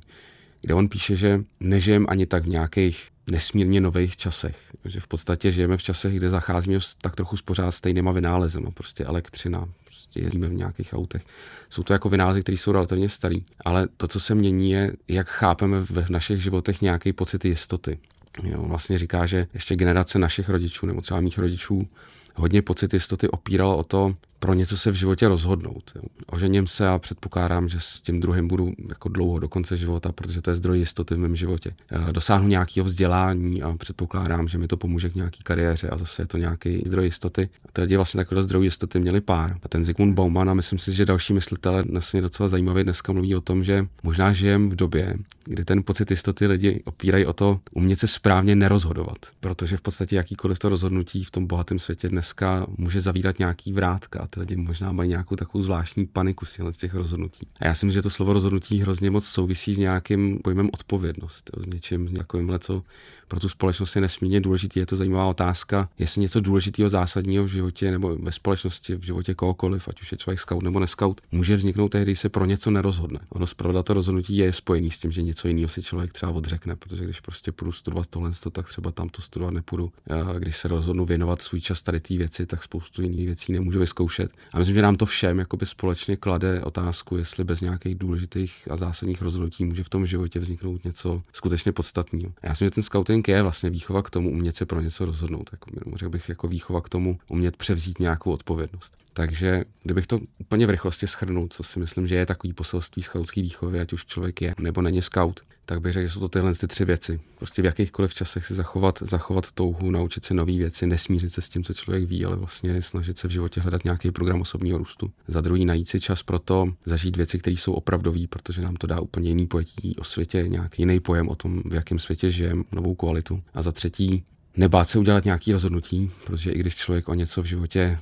kde 0.61 0.73
on 0.73 0.89
píše, 0.89 1.15
že 1.15 1.41
nežijeme 1.59 2.05
ani 2.05 2.25
tak 2.25 2.43
v 2.43 2.47
nějakých 2.49 3.07
nesmírně 3.31 3.81
nových 3.81 4.17
časech. 4.17 4.57
Že 4.85 4.99
v 4.99 5.07
podstatě 5.07 5.51
žijeme 5.51 5.77
v 5.77 5.83
časech, 5.83 6.15
kde 6.15 6.29
zacházíme 6.29 6.79
tak 7.01 7.15
trochu 7.15 7.37
s 7.37 7.41
pořád 7.41 7.71
stejnýma 7.71 8.11
vynálezy. 8.11 8.61
No, 8.61 8.71
prostě 8.71 9.05
elektřina, 9.05 9.69
prostě 9.83 10.19
jezdíme 10.19 10.47
v 10.47 10.53
nějakých 10.53 10.93
autech. 10.93 11.25
Jsou 11.69 11.83
to 11.83 11.93
jako 11.93 12.09
vynálezy, 12.09 12.41
které 12.41 12.57
jsou 12.57 12.71
relativně 12.71 13.09
starý. 13.09 13.45
Ale 13.65 13.87
to, 13.97 14.07
co 14.07 14.19
se 14.19 14.35
mění, 14.35 14.71
je, 14.71 14.93
jak 15.07 15.27
chápeme 15.27 15.79
v 15.79 16.09
našich 16.09 16.43
životech 16.43 16.81
nějaký 16.81 17.13
pocit 17.13 17.45
jistoty. 17.45 17.99
Jo, 18.43 18.63
vlastně 18.63 18.97
říká, 18.97 19.25
že 19.25 19.47
ještě 19.53 19.75
generace 19.75 20.19
našich 20.19 20.49
rodičů, 20.49 20.85
nebo 20.85 21.01
třeba 21.01 21.21
mých 21.21 21.37
rodičů, 21.37 21.87
hodně 22.35 22.61
pocit 22.61 22.93
jistoty 22.93 23.27
opíralo 23.27 23.77
o 23.77 23.83
to, 23.83 24.15
pro 24.39 24.53
něco 24.53 24.77
se 24.77 24.91
v 24.91 24.95
životě 24.95 25.27
rozhodnout. 25.27 25.93
Ožením 26.27 26.67
se 26.67 26.87
a 26.87 26.99
předpokládám, 26.99 27.69
že 27.69 27.79
s 27.79 28.01
tím 28.01 28.19
druhým 28.19 28.47
budu 28.47 28.73
jako 28.89 29.09
dlouho 29.09 29.39
do 29.39 29.49
konce 29.49 29.77
života, 29.77 30.11
protože 30.11 30.41
to 30.41 30.49
je 30.49 30.55
zdroj 30.55 30.79
jistoty 30.79 31.15
v 31.15 31.17
mém 31.17 31.35
životě. 31.35 31.73
Eh, 31.91 32.13
dosáhnu 32.13 32.47
nějakého 32.47 32.85
vzdělání 32.85 33.61
a 33.61 33.73
předpokládám, 33.77 34.47
že 34.47 34.57
mi 34.57 34.67
to 34.67 34.77
pomůže 34.77 35.09
k 35.09 35.15
nějaký 35.15 35.43
kariéře 35.43 35.89
a 35.89 35.97
zase 35.97 36.21
je 36.21 36.25
to 36.25 36.37
nějaký 36.37 36.83
zdroj 36.85 37.05
jistoty. 37.05 37.49
A 37.65 37.85
ty 37.87 37.95
vlastně 37.95 38.17
takové 38.17 38.43
zdroj 38.43 38.65
jistoty 38.65 38.99
měli 38.99 39.21
pár. 39.21 39.57
A 39.63 39.67
ten 39.67 39.83
Zygmunt 39.83 40.15
Bauman 40.15 40.49
a 40.49 40.53
myslím 40.53 40.79
si, 40.79 40.91
že 40.91 41.05
další 41.05 41.33
myslitelé 41.33 41.83
dnes 41.83 42.13
je 42.13 42.21
docela 42.21 42.49
zajímavý 42.49 42.83
dneska 42.83 43.13
mluví 43.13 43.35
o 43.35 43.41
tom, 43.41 43.63
že 43.63 43.85
možná 44.03 44.33
žijeme 44.33 44.69
v 44.69 44.75
době, 44.75 45.15
kdy 45.45 45.65
ten 45.65 45.83
pocit 45.83 46.11
jistoty 46.11 46.47
lidi 46.47 46.81
opírají 46.85 47.25
o 47.25 47.33
to 47.33 47.59
umět 47.71 47.99
se 47.99 48.07
správně 48.07 48.55
nerozhodovat. 48.55 49.17
Protože 49.39 49.77
v 49.77 49.81
podstatě 49.81 50.15
jakýkoliv 50.15 50.59
to 50.59 50.69
rozhodnutí 50.69 51.23
v 51.23 51.31
tom 51.31 51.47
bohatém 51.47 51.79
světě 51.79 52.09
dneska 52.09 52.65
může 52.77 53.01
zavírat 53.01 53.39
nějaký 53.39 53.73
vrátka 53.73 54.28
ty 54.29 54.39
lidi 54.39 54.55
možná 54.55 54.91
mají 54.91 55.09
nějakou 55.09 55.35
takovou 55.35 55.61
zvláštní 55.61 56.05
paniku 56.05 56.45
z 56.45 56.77
těch 56.77 56.93
rozhodnutí. 56.93 57.47
A 57.59 57.67
já 57.67 57.75
si 57.75 57.85
myslím, 57.85 57.99
že 57.99 58.01
to 58.01 58.09
slovo 58.09 58.33
rozhodnutí 58.33 58.79
hrozně 58.79 59.11
moc 59.11 59.25
souvisí 59.25 59.75
s 59.75 59.77
nějakým 59.77 60.39
pojmem 60.43 60.69
odpovědnost, 60.73 61.49
s 61.57 61.65
něčím, 61.65 62.07
s 62.07 62.11
nějakým 62.11 62.59
co 62.59 62.83
pro 63.29 63.39
tu 63.39 63.49
společnost 63.49 63.95
je 63.95 64.01
nesmírně 64.01 64.41
důležitý. 64.41 64.79
Je 64.79 64.85
to 64.85 64.95
zajímavá 64.95 65.25
otázka, 65.25 65.89
jestli 65.99 66.21
něco 66.21 66.39
důležitého, 66.39 66.89
zásadního 66.89 67.43
v 67.43 67.47
životě 67.47 67.91
nebo 67.91 68.15
ve 68.15 68.31
společnosti, 68.31 68.95
v 68.95 69.03
životě 69.03 69.33
kohokoliv, 69.33 69.87
ať 69.87 70.01
už 70.01 70.11
je 70.11 70.17
člověk 70.17 70.39
scout 70.39 70.63
nebo 70.63 70.79
neskaut, 70.79 71.21
může 71.31 71.55
vzniknout 71.55 71.89
tehdy, 71.89 72.11
když 72.11 72.19
se 72.19 72.29
pro 72.29 72.45
něco 72.45 72.71
nerozhodne. 72.71 73.19
Ono 73.29 73.47
zpravda 73.47 73.83
to 73.83 73.93
rozhodnutí 73.93 74.37
je 74.37 74.53
spojený 74.53 74.91
s 74.91 74.99
tím, 74.99 75.11
že 75.11 75.21
něco 75.21 75.47
jiného 75.47 75.69
si 75.69 75.83
člověk 75.83 76.13
třeba 76.13 76.31
odřekne, 76.31 76.75
protože 76.75 77.03
když 77.03 77.19
prostě 77.19 77.51
půjdu 77.51 77.71
studovat 77.71 78.07
tohle, 78.07 78.31
tak 78.51 78.67
třeba 78.67 78.91
tam 78.91 79.09
to 79.09 79.21
studovat 79.21 79.53
nepůjdu. 79.53 79.91
A 80.09 80.39
když 80.39 80.57
se 80.57 80.67
rozhodnu 80.67 81.05
věnovat 81.05 81.41
svůj 81.41 81.61
čas 81.61 81.81
tady 81.81 81.99
té 81.99 82.17
věci, 82.17 82.45
tak 82.45 82.63
spoustu 82.63 83.01
jiných 83.01 83.25
věcí 83.25 83.51
nemůžu 83.51 83.79
vyzkoušet 83.79 83.99
zkoušet. 83.99 84.31
A 84.53 84.59
myslím, 84.59 84.75
že 84.75 84.81
nám 84.81 84.95
to 84.95 85.05
všem 85.05 85.45
společně 85.63 86.15
klade 86.15 86.61
otázku, 86.61 87.17
jestli 87.17 87.43
bez 87.43 87.61
nějakých 87.61 87.95
důležitých 87.95 88.67
a 88.71 88.75
zásadních 88.75 89.21
rozhodnutí 89.21 89.65
může 89.65 89.83
v 89.83 89.89
tom 89.89 90.05
životě 90.05 90.39
vzniknout 90.39 90.85
něco 90.85 91.21
skutečně 91.33 91.71
podstatného. 91.71 92.33
Já 92.43 92.55
si 92.55 92.63
myslím, 92.63 92.67
že 92.67 92.71
ten 92.71 92.83
scouting 92.83 93.18
je 93.27 93.41
vlastně 93.41 93.69
výchova 93.69 94.03
k 94.03 94.09
tomu 94.09 94.31
umět 94.31 94.55
se 94.55 94.65
pro 94.65 94.81
něco 94.81 95.05
rozhodnout. 95.05 95.49
Jako, 95.51 95.69
řekl 95.95 96.09
bych 96.09 96.29
jako 96.29 96.47
výchova 96.47 96.81
k 96.81 96.89
tomu 96.89 97.19
umět 97.27 97.57
převzít 97.57 97.99
nějakou 97.99 98.31
odpovědnost. 98.31 98.93
Takže 99.13 99.63
kdybych 99.83 100.07
to 100.07 100.19
úplně 100.37 100.67
v 100.67 100.69
rychlosti 100.69 101.07
schrnul, 101.07 101.47
co 101.49 101.63
si 101.63 101.79
myslím, 101.79 102.07
že 102.07 102.15
je 102.15 102.25
takový 102.25 102.53
poselství 102.53 103.03
skautské 103.03 103.41
výchovy, 103.41 103.79
ať 103.79 103.93
už 103.93 104.05
člověk 104.05 104.41
je 104.41 104.55
nebo 104.59 104.81
není 104.81 105.01
scout, 105.01 105.39
tak 105.65 105.81
bych 105.81 105.93
řekl, 105.93 106.07
že 106.07 106.13
jsou 106.13 106.19
to 106.19 106.29
tyhle 106.29 106.53
ty 106.53 106.67
tři 106.67 106.85
věci. 106.85 107.19
Prostě 107.37 107.61
v 107.61 107.65
jakýchkoliv 107.65 108.13
časech 108.13 108.45
si 108.45 108.53
zachovat, 108.53 108.99
zachovat 109.01 109.51
touhu, 109.51 109.91
naučit 109.91 110.25
se 110.25 110.33
nové 110.33 110.57
věci, 110.57 110.87
nesmířit 110.87 111.33
se 111.33 111.41
s 111.41 111.49
tím, 111.49 111.63
co 111.63 111.73
člověk 111.73 112.09
ví, 112.09 112.25
ale 112.25 112.35
vlastně 112.35 112.81
snažit 112.81 113.17
se 113.17 113.27
v 113.27 113.31
životě 113.31 113.61
hledat 113.61 113.83
nějaký 113.83 114.11
program 114.11 114.41
osobního 114.41 114.77
růstu. 114.77 115.11
Za 115.27 115.41
druhý 115.41 115.65
najít 115.65 115.89
si 115.89 115.99
čas 115.99 116.23
pro 116.23 116.39
to 116.39 116.73
zažít 116.85 117.17
věci, 117.17 117.39
které 117.39 117.53
jsou 117.53 117.73
opravdové, 117.73 118.27
protože 118.29 118.61
nám 118.61 118.75
to 118.75 118.87
dá 118.87 118.99
úplně 118.99 119.29
jiný 119.29 119.47
pojetí 119.47 119.95
o 119.95 120.03
světě, 120.03 120.43
nějaký 120.47 120.81
jiný 120.81 120.99
pojem 120.99 121.29
o 121.29 121.35
tom, 121.35 121.61
v 121.65 121.73
jakém 121.73 121.99
světě 121.99 122.31
žijeme, 122.31 122.63
novou 122.71 122.95
kvalitu. 122.95 123.43
A 123.53 123.61
za 123.61 123.71
třetí 123.71 124.23
nebát 124.57 124.89
se 124.89 124.99
udělat 124.99 125.25
nějaký 125.25 125.51
rozhodnutí, 125.51 126.11
protože 126.25 126.51
i 126.51 126.59
když 126.59 126.75
člověk 126.75 127.09
o 127.09 127.13
něco 127.13 127.41
v 127.41 127.45
životě 127.45 127.99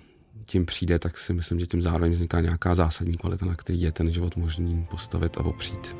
tím 0.47 0.65
přijde, 0.65 0.99
tak 0.99 1.17
si 1.17 1.33
myslím, 1.33 1.59
že 1.59 1.65
tím 1.65 1.81
zároveň 1.81 2.11
vzniká 2.11 2.41
nějaká 2.41 2.75
zásadní 2.75 3.17
kvalita, 3.17 3.45
na 3.45 3.55
který 3.55 3.81
je 3.81 3.91
ten 3.91 4.11
život 4.11 4.35
možný 4.35 4.87
postavit 4.91 5.37
a 5.37 5.45
opřít. 5.45 5.95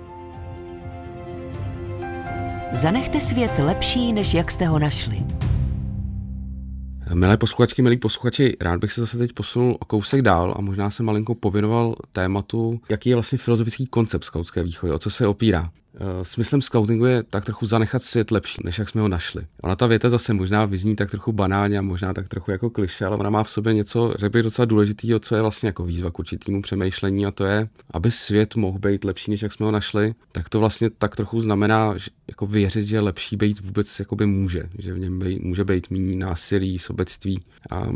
Zanechte 2.72 3.22
svět 3.22 3.52
lepší, 3.60 4.14
než 4.14 4.34
jak 4.34 4.52
jste 4.52 4.68
ho 4.68 4.80
našli. 4.80 5.18
Milé 7.14 7.38
posluchačky, 7.38 7.82
milí 7.82 7.98
posluchači, 7.98 8.58
rád 8.62 8.80
bych 8.80 8.92
se 8.92 9.02
zase 9.02 9.18
teď 9.18 9.34
posunul 9.34 9.78
o 9.80 9.86
kousek 9.86 10.22
dál 10.22 10.54
a 10.58 10.62
možná 10.62 10.90
se 10.90 11.04
malinko 11.04 11.36
pověnoval 11.36 11.96
tématu, 12.12 12.82
jaký 12.90 13.10
je 13.10 13.16
vlastně 13.16 13.38
filozofický 13.38 13.88
koncept 13.88 14.24
skautské 14.24 14.64
výchovy, 14.64 14.94
o 14.94 15.00
co 15.00 15.10
se 15.10 15.28
opírá. 15.28 15.72
Eh, 16.00 16.26
smyslem 16.26 16.62
scoutingu 16.62 17.06
je 17.06 17.24
tak 17.24 17.46
trochu 17.46 17.66
zanechat 17.66 18.04
svět 18.04 18.32
lepší, 18.32 18.62
než 18.64 18.80
jak 18.80 18.90
jsme 18.90 19.02
ho 19.02 19.08
našli. 19.08 19.44
Ona 19.62 19.76
ta 19.76 19.88
věta 19.88 20.10
zase 20.10 20.34
možná 20.34 20.66
vyzní 20.66 20.96
tak 20.96 21.12
trochu 21.12 21.32
banálně 21.32 21.78
a 21.78 21.82
možná 21.82 22.14
tak 22.14 22.28
trochu 22.28 22.52
jako 22.52 22.70
kliše, 22.70 23.06
ale 23.06 23.18
ona 23.18 23.30
má 23.30 23.44
v 23.44 23.50
sobě 23.50 23.74
něco, 23.74 24.14
že 24.20 24.30
by 24.30 24.44
docela 24.44 24.66
důležitého, 24.66 25.20
co 25.20 25.36
je 25.36 25.42
vlastně 25.42 25.68
jako 25.68 25.86
výzva 25.86 26.12
k 26.12 26.20
určitému 26.20 26.62
přemýšlení 26.62 27.26
a 27.26 27.32
to 27.32 27.46
je, 27.46 27.68
aby 27.92 28.12
svět 28.12 28.56
mohl 28.56 28.80
být 28.80 29.04
lepší, 29.04 29.32
než 29.32 29.42
jak 29.42 29.54
jsme 29.54 29.66
ho 29.66 29.72
našli, 29.72 30.14
tak 30.32 30.50
to 30.50 30.60
vlastně 30.60 30.90
tak 30.90 31.16
trochu 31.16 31.42
znamená 31.42 31.98
že 31.98 32.12
jako 32.28 32.48
věřit, 32.48 32.88
že 32.88 33.00
lepší 33.00 33.36
být 33.36 33.60
vůbec 33.60 34.00
jakoby 34.00 34.26
může, 34.26 34.64
že 34.80 34.94
v 34.94 35.00
něm 35.00 35.20
být, 35.20 35.42
může 35.42 35.64
být 35.64 35.90
méně 35.92 36.16
násilí, 36.16 36.80
sobectví. 36.80 37.44
A 37.70 37.88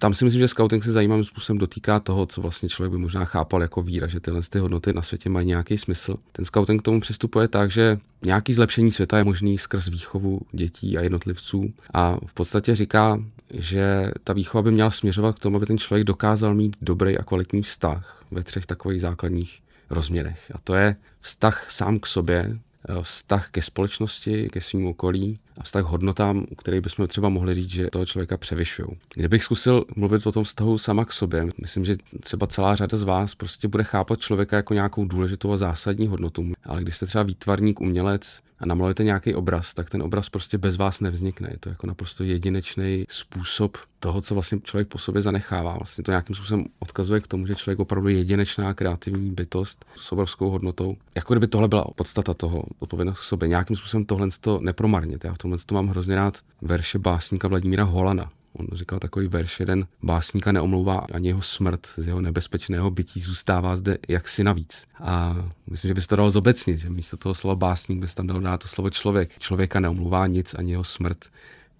tam 0.00 0.14
si 0.14 0.24
myslím, 0.24 0.40
že 0.40 0.48
scouting 0.48 0.84
se 0.84 0.92
zajímavým 0.92 1.24
způsobem 1.24 1.58
dotýká 1.58 2.00
toho, 2.00 2.26
co 2.26 2.40
vlastně 2.40 2.68
člověk 2.68 2.92
by 2.92 2.98
možná 2.98 3.24
chápal 3.24 3.62
jako 3.62 3.82
víra, 3.82 4.06
že 4.06 4.20
tyhle 4.20 4.40
ty 4.50 4.58
hodnoty 4.58 4.92
na 4.92 5.02
světě 5.02 5.30
mají 5.30 5.46
nějaký 5.46 5.78
smysl. 5.78 6.16
Ten 6.32 6.44
scouting 6.44 6.82
k 6.82 6.84
tomu 6.84 7.00
přistupuje 7.00 7.48
tak, 7.48 7.70
že 7.70 7.98
nějaký 8.22 8.54
zlepšení 8.54 8.90
světa 8.90 9.18
je 9.18 9.24
možný 9.24 9.58
skrz 9.58 9.88
výchovu 9.88 10.40
dětí 10.52 10.98
a 10.98 11.02
jednotlivců 11.02 11.72
a 11.94 12.16
v 12.26 12.34
podstatě 12.34 12.74
říká, 12.74 13.22
že 13.54 14.10
ta 14.24 14.32
výchova 14.32 14.62
by 14.62 14.70
měla 14.70 14.90
směřovat 14.90 15.36
k 15.36 15.42
tomu, 15.42 15.56
aby 15.56 15.66
ten 15.66 15.78
člověk 15.78 16.06
dokázal 16.06 16.54
mít 16.54 16.76
dobrý 16.82 17.18
a 17.18 17.22
kvalitní 17.22 17.62
vztah 17.62 18.24
ve 18.30 18.42
třech 18.42 18.66
takových 18.66 19.00
základních 19.00 19.60
rozměrech. 19.90 20.52
A 20.54 20.58
to 20.64 20.74
je 20.74 20.96
vztah 21.20 21.70
sám 21.70 21.98
k 21.98 22.06
sobě, 22.06 22.58
vztah 23.02 23.50
ke 23.50 23.62
společnosti, 23.62 24.48
ke 24.52 24.60
svým 24.60 24.86
okolí 24.86 25.38
a 25.58 25.62
vztah 25.62 25.84
hodnotám, 25.84 26.46
u 26.50 26.54
kterých 26.54 26.80
bychom 26.80 27.06
třeba 27.06 27.28
mohli 27.28 27.54
říct, 27.54 27.70
že 27.70 27.86
toho 27.86 28.06
člověka 28.06 28.36
převyšují. 28.36 28.88
Kdybych 29.14 29.44
zkusil 29.44 29.84
mluvit 29.96 30.26
o 30.26 30.32
tom 30.32 30.44
vztahu 30.44 30.78
sama 30.78 31.04
k 31.04 31.12
sobě, 31.12 31.46
myslím, 31.60 31.84
že 31.84 31.96
třeba 32.20 32.46
celá 32.46 32.76
řada 32.76 32.98
z 32.98 33.02
vás 33.02 33.34
prostě 33.34 33.68
bude 33.68 33.84
chápat 33.84 34.20
člověka 34.20 34.56
jako 34.56 34.74
nějakou 34.74 35.04
důležitou 35.04 35.52
a 35.52 35.56
zásadní 35.56 36.06
hodnotu. 36.06 36.52
Ale 36.64 36.82
když 36.82 36.96
jste 36.96 37.06
třeba 37.06 37.24
výtvarník, 37.24 37.80
umělec, 37.80 38.42
a 38.60 38.66
namalujete 38.66 39.04
nějaký 39.04 39.34
obraz, 39.34 39.74
tak 39.74 39.90
ten 39.90 40.02
obraz 40.02 40.28
prostě 40.28 40.58
bez 40.58 40.76
vás 40.76 41.00
nevznikne. 41.00 41.48
Je 41.52 41.58
to 41.58 41.68
jako 41.68 41.86
naprosto 41.86 42.24
jedinečný 42.24 43.04
způsob 43.08 43.76
toho, 44.00 44.20
co 44.20 44.34
vlastně 44.34 44.58
člověk 44.62 44.88
po 44.88 44.98
sobě 44.98 45.22
zanechává. 45.22 45.76
Vlastně 45.76 46.04
to 46.04 46.10
nějakým 46.10 46.36
způsobem 46.36 46.64
odkazuje 46.78 47.20
k 47.20 47.26
tomu, 47.26 47.46
že 47.46 47.54
člověk 47.54 47.78
opravdu 47.78 48.08
je 48.08 48.16
jedinečná 48.16 48.74
kreativní 48.74 49.30
bytost 49.30 49.84
s 49.96 50.12
obrovskou 50.12 50.50
hodnotou. 50.50 50.96
Jako 51.14 51.34
kdyby 51.34 51.46
tohle 51.46 51.68
byla 51.68 51.84
podstata 51.94 52.34
toho, 52.34 52.64
odpovědnost 52.78 53.20
k 53.20 53.24
sobě. 53.24 53.48
Nějakým 53.48 53.76
způsobem 53.76 54.04
tohle 54.04 54.28
to 54.40 54.58
nepromarnit. 54.62 55.24
Já 55.24 55.34
v 55.34 55.38
tomhle 55.50 55.66
to 55.66 55.74
mám 55.74 55.88
hrozně 55.88 56.14
rád 56.14 56.38
verše 56.62 56.98
básníka 56.98 57.48
Vladimíra 57.48 57.84
Holana, 57.84 58.30
On 58.52 58.66
říkal 58.72 58.98
takový 58.98 59.26
verš, 59.26 59.60
jeden 59.60 59.86
básníka 60.02 60.52
neomlouvá 60.52 61.06
ani 61.12 61.28
jeho 61.28 61.42
smrt 61.42 61.86
z 61.96 62.06
jeho 62.06 62.20
nebezpečného 62.20 62.90
bytí 62.90 63.20
zůstává 63.20 63.76
zde 63.76 63.98
jaksi 64.08 64.44
navíc. 64.44 64.84
A 65.00 65.36
myslím, 65.70 65.88
že 65.88 65.94
by 65.94 66.02
se 66.02 66.08
to 66.08 66.16
dalo 66.16 66.30
zobecnit, 66.30 66.78
že 66.78 66.90
místo 66.90 67.16
toho 67.16 67.34
slova 67.34 67.54
básník 67.54 68.00
by 68.00 68.08
se 68.08 68.14
tam 68.14 68.26
dalo 68.26 68.40
dát 68.40 68.62
to 68.62 68.68
slovo 68.68 68.90
člověk. 68.90 69.38
Člověka 69.38 69.80
neomlouvá 69.80 70.26
nic, 70.26 70.54
ani 70.54 70.70
jeho 70.70 70.84
smrt 70.84 71.24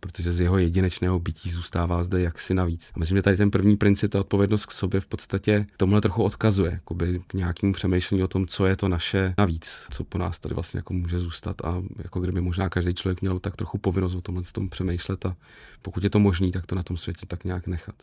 protože 0.00 0.32
z 0.32 0.40
jeho 0.40 0.58
jedinečného 0.58 1.18
bytí 1.18 1.50
zůstává 1.50 2.02
zde 2.02 2.20
jaksi 2.20 2.54
navíc. 2.54 2.92
A 2.94 2.98
myslím, 2.98 3.18
že 3.18 3.22
tady 3.22 3.36
ten 3.36 3.50
první 3.50 3.76
princip, 3.76 4.12
ta 4.12 4.20
odpovědnost 4.20 4.66
k 4.66 4.72
sobě 4.72 5.00
v 5.00 5.06
podstatě 5.06 5.66
tomhle 5.76 6.00
trochu 6.00 6.22
odkazuje 6.22 6.72
jakoby 6.72 7.20
k 7.26 7.34
nějakému 7.34 7.72
přemýšlení 7.72 8.22
o 8.22 8.28
tom, 8.28 8.46
co 8.46 8.66
je 8.66 8.76
to 8.76 8.88
naše 8.88 9.34
navíc, 9.38 9.86
co 9.90 10.04
po 10.04 10.18
nás 10.18 10.38
tady 10.38 10.54
vlastně 10.54 10.78
jako 10.78 10.92
může 10.92 11.18
zůstat 11.18 11.56
a 11.64 11.82
jako 11.98 12.20
kdyby 12.20 12.40
možná 12.40 12.68
každý 12.68 12.94
člověk 12.94 13.20
měl 13.20 13.38
tak 13.38 13.56
trochu 13.56 13.78
povinnost 13.78 14.14
o 14.14 14.20
tomhle 14.20 14.42
tom 14.52 14.68
přemýšlet 14.68 15.26
a 15.26 15.36
pokud 15.82 16.04
je 16.04 16.10
to 16.10 16.18
možné, 16.18 16.50
tak 16.50 16.66
to 16.66 16.74
na 16.74 16.82
tom 16.82 16.96
světě 16.96 17.26
tak 17.26 17.44
nějak 17.44 17.66
nechat. 17.66 17.94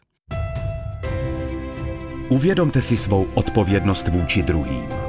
Uvědomte 2.29 2.81
si 2.81 2.97
svou 2.97 3.23
odpovědnost 3.23 4.07
vůči 4.07 4.43
druhým. 4.43 5.06